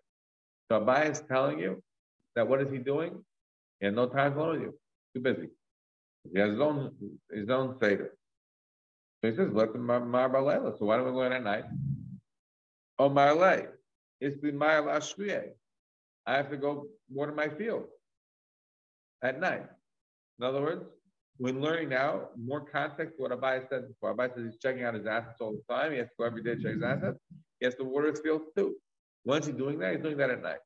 [0.71, 1.83] So Abaye is telling you
[2.37, 3.25] that what is he doing?
[3.81, 4.75] He has no time to you.
[5.17, 5.49] Too busy.
[6.33, 6.93] He has his own
[7.33, 8.13] his own seder.
[9.21, 10.01] So he says, let the Mar
[10.79, 11.65] So why don't we learn at night?
[13.01, 13.78] Oh Marle.
[14.21, 14.89] It's the Mar
[16.27, 17.85] I have to go water my field
[19.23, 19.65] at night.
[20.39, 20.85] In other words,
[21.39, 24.15] when learning now, more context to what Abaye said before.
[24.15, 25.93] Abaye says he's checking out his assets all the time.
[25.93, 27.19] He has to go every day check his assets.
[27.61, 28.77] He has to water his fields too.
[29.25, 30.59] Once he's doing that, he's doing that at night.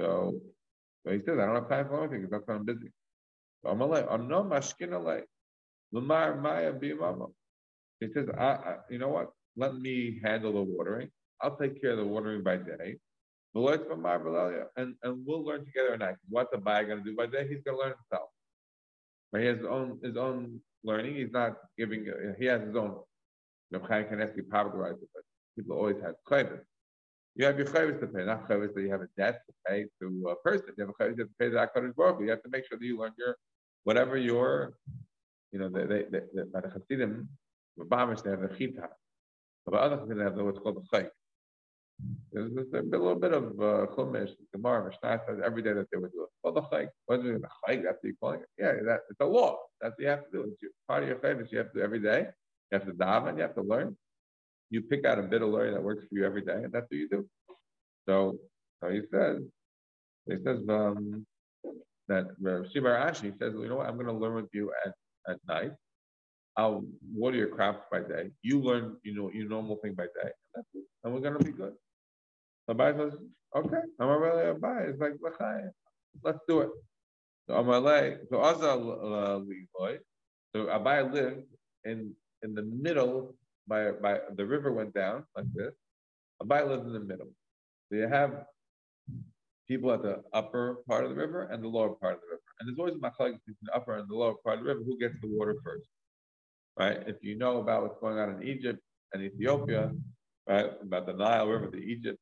[0.00, 0.40] So,
[1.04, 2.90] so he says, I don't have time for anything because that's why I'm busy.
[3.62, 5.22] So I'm like, I'm no mashkin alay.
[5.92, 7.30] Lamar maya bimama.
[8.00, 9.30] He says, I, I, you know what?
[9.56, 11.10] Let me handle the watering.
[11.40, 12.96] I'll take care of the watering by day.
[13.54, 16.16] And, and we'll learn together at night.
[16.28, 17.48] What the buyer going to do by day?
[17.48, 18.28] He's going to learn himself.
[19.32, 21.16] But he has his own his own learning.
[21.16, 22.06] He's not giving.
[22.38, 23.00] He has his own.
[23.70, 25.22] Know, Chaim Kanievsky popularized it, but
[25.56, 26.60] people always have chayvus.
[27.34, 29.84] You have your chayvus to pay, not chayvus that you have a debt to pay
[30.00, 30.72] to a person.
[30.76, 32.84] You have a chayvus to pay to Hakadosh Baruch You have to make sure that
[32.84, 33.36] you learn your
[33.84, 34.74] whatever your,
[35.52, 36.20] you know, they, they, they,
[36.52, 37.28] by the Hasidim,
[37.76, 38.88] the Bamish, they have the chita.
[39.66, 41.10] But other Hasidim have what's called the chayk.
[42.32, 45.98] There's, there's a little bit of uh, chumash, Gemara, Mishnah says every day that they
[45.98, 46.28] would do it.
[46.42, 47.42] Well, the chayk, what is it?
[47.42, 48.48] The chayk, that's what you calling it.
[48.58, 49.58] Yeah, that, it's a law.
[49.80, 50.54] That's what you have to do.
[50.60, 51.50] It's part of your chayvus.
[51.50, 52.28] You have to do every day.
[52.70, 53.36] You have to daven.
[53.36, 53.96] You have to learn
[54.70, 56.86] you pick out a bit of learning that works for you every day, and that's
[56.90, 57.26] what you do.
[58.06, 58.38] So,
[58.82, 59.42] so he says,
[60.26, 61.26] he says um,
[62.08, 62.26] that
[62.72, 64.92] Simi Bar Ashi says, you know what, I'm going to learn with you at,
[65.28, 65.72] at night.
[66.56, 66.84] I'll
[67.14, 68.30] water your crops by day.
[68.42, 70.64] You learn, you know, your normal thing by day, and.
[71.04, 71.74] And we're going to be good.
[72.68, 73.18] So Abaye says,
[73.56, 74.90] okay, I'm really Abaye.
[74.90, 75.14] It's like,
[76.22, 76.70] let's do it.
[77.48, 79.98] So Amalei, so Azal Levoy,
[80.54, 81.46] so Abaye lived
[81.84, 82.12] in
[82.42, 83.34] in the middle
[83.66, 85.72] by, by the river went down like this.
[86.42, 87.28] Abaye lives in the middle.
[87.88, 88.44] So you have
[89.66, 92.42] people at the upper part of the river and the lower part of the river.
[92.60, 94.82] And there's always a machlek between the upper and the lower part of the river
[94.84, 95.88] who gets the water first.
[96.78, 97.02] Right?
[97.06, 98.80] If you know about what's going on in Egypt
[99.12, 99.90] and Ethiopia,
[100.46, 102.18] right, about the Nile River, the Egypt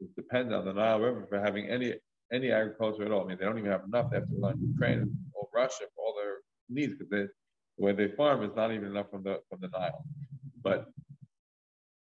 [0.00, 1.94] is dependent on the Nile River for having any
[2.32, 3.24] any agriculture at all.
[3.24, 4.10] I mean, they don't even have enough.
[4.10, 6.36] They have to rely on Ukraine or Russia for all their
[6.68, 7.28] needs because
[7.78, 10.04] the way they farm is not even enough from the from the Nile.
[10.62, 10.86] But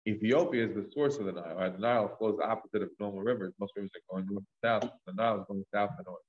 [0.06, 1.56] Ethiopia is the source of the Nile.
[1.56, 1.72] Right?
[1.72, 3.52] The Nile flows opposite of normal rivers.
[3.58, 4.90] Most rivers are going north and south.
[5.06, 6.22] The Nile is going south and north.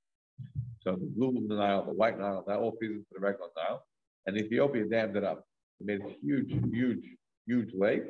[0.80, 3.82] So the blue Nile, the white Nile, that all feeds into the regular Nile.
[4.26, 5.44] And Ethiopia dammed it up.
[5.80, 7.04] They made a huge, huge,
[7.46, 8.04] huge lake.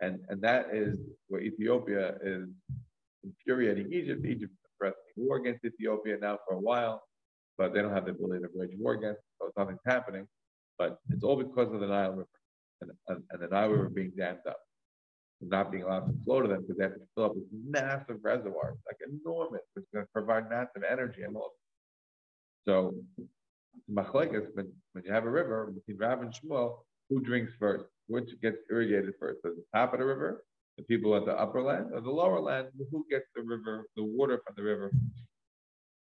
[0.00, 0.98] And, and that is
[1.28, 2.48] where Ethiopia is
[3.22, 4.24] infuriating Egypt.
[4.26, 7.02] Egypt is pressing war against Ethiopia now for a while,
[7.56, 10.26] but they don't have the ability to wage war against, so nothing's happening.
[10.78, 12.28] But it's all because of the Nile River
[12.80, 14.58] and, and, and the Nile River being dammed up
[15.40, 18.18] not being allowed to flow to them because they have to fill up this massive
[18.22, 21.52] reservoirs, like enormous, which is going to provide massive energy and all.
[22.66, 22.94] So,
[23.90, 26.78] machlekes, when, when you have a river between Rav and Shmuel,
[27.10, 27.84] who drinks first?
[28.06, 29.40] Which gets irrigated first?
[29.42, 30.44] The top of the river,
[30.76, 32.68] the people at the upper land, or the lower land?
[32.90, 34.92] Who gets the river, the water from the river?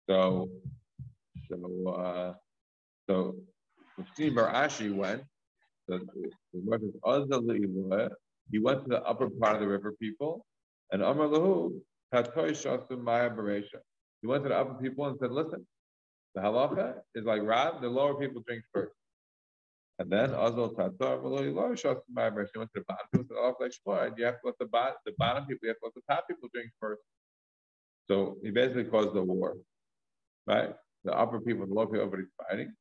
[0.08, 0.50] So,
[1.48, 2.34] so, uh,
[3.08, 3.36] so,
[4.30, 5.22] Bar Ashi went.
[5.88, 6.30] So, the
[8.50, 10.44] he went to the upper part of the river people,
[10.90, 11.80] and Amar Lahu,
[12.12, 13.64] Tatoy.
[14.20, 15.64] He went to the upper people and said, listen,
[16.34, 18.92] the halacha is like Rav, the lower people drink first.
[20.00, 21.20] And then Azal Tatar.
[21.44, 22.00] He went to
[22.74, 25.12] the bottom people and said, oh, like Shmuel, you have to let the, bottom, the
[25.18, 27.02] bottom people, you have to let the top people drink first.
[28.08, 29.58] So he basically caused the war,
[30.46, 30.70] right?
[31.04, 32.72] The upper people and the lower people, everybody's fighting.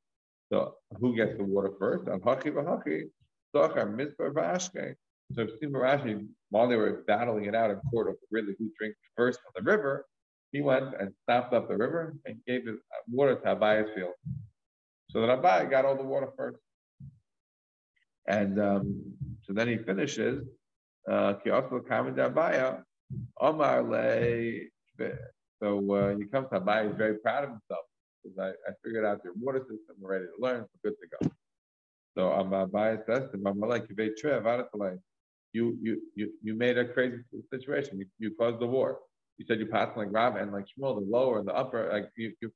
[0.50, 2.08] So who gets the water first?
[2.08, 3.10] Al Hachi V'Hachi,
[3.54, 4.96] Zochar Mizpah V'Ashke.
[5.34, 8.98] So Steve Rashi, while they were battling it out in court of really who drinks
[9.18, 10.06] first from the river,
[10.54, 14.14] he went and stopped up the river and gave his uh, water to Abaye's field.
[15.10, 16.58] So that Abaye got all the water first.
[18.30, 19.04] And um,
[19.44, 20.46] so then he finishes,
[21.12, 21.34] uh,
[23.42, 23.84] Omar.
[25.62, 27.86] So uh, he comes to Abaye, he's very proud of himself.
[28.24, 31.08] Because I, I figured out your water system, we're ready to learn, we're good to
[31.28, 31.32] go.
[32.18, 33.88] So Abaye says to him, I'm like,
[35.54, 37.18] you you you you made a crazy
[37.52, 38.00] situation.
[38.00, 39.00] You, you caused the war.
[39.38, 41.90] You said you passed like Rav and like Shmuel, the lower and the upper.
[41.92, 42.52] Like you you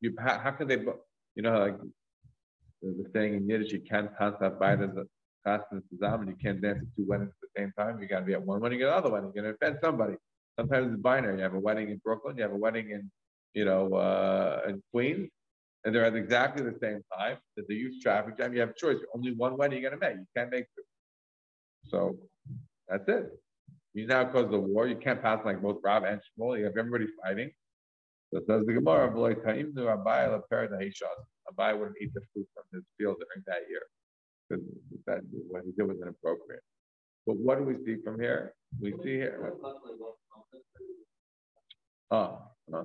[0.00, 1.76] you how, how can they you know like
[2.82, 4.80] the, saying in Yiddish you can't contact beide
[5.46, 6.28] constant zusammen.
[6.28, 8.00] You can't dance at two weddings at the same time.
[8.00, 9.32] You got to be at one wedding and another wedding.
[9.34, 10.14] You're gonna offend somebody.
[10.58, 11.36] Sometimes it's binary.
[11.36, 12.36] You have a wedding in Brooklyn.
[12.36, 13.10] You have a wedding in
[13.54, 15.28] you know uh, in Queens.
[15.84, 17.38] And they're at exactly the same time.
[17.56, 18.52] There's a huge traffic jam.
[18.52, 18.98] You have a choice.
[19.14, 20.18] Only one wedding you're gonna make.
[20.18, 20.82] You can't make two.
[21.88, 22.18] So
[22.88, 23.30] that's it.
[23.94, 24.86] You now cause the war.
[24.86, 26.58] You can't pass like both Rav and Shmuel.
[26.58, 27.50] You have everybody fighting.
[28.32, 29.10] So says the Gemara,
[31.50, 33.82] Abaye wouldn't eat the fruit from his field during that year.
[34.48, 34.64] Because
[35.06, 36.62] that what he did was inappropriate.
[37.26, 38.54] But what do we see from here?
[38.80, 39.52] We see here.
[42.10, 42.38] Oh,
[42.74, 42.84] oh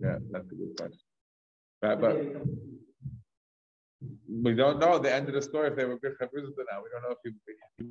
[0.00, 0.98] yeah, that's a good question.
[1.80, 2.16] But, but
[4.42, 6.82] we don't know the end of the story if they were good chavruzah now.
[6.82, 7.18] We don't know if
[7.78, 7.86] he,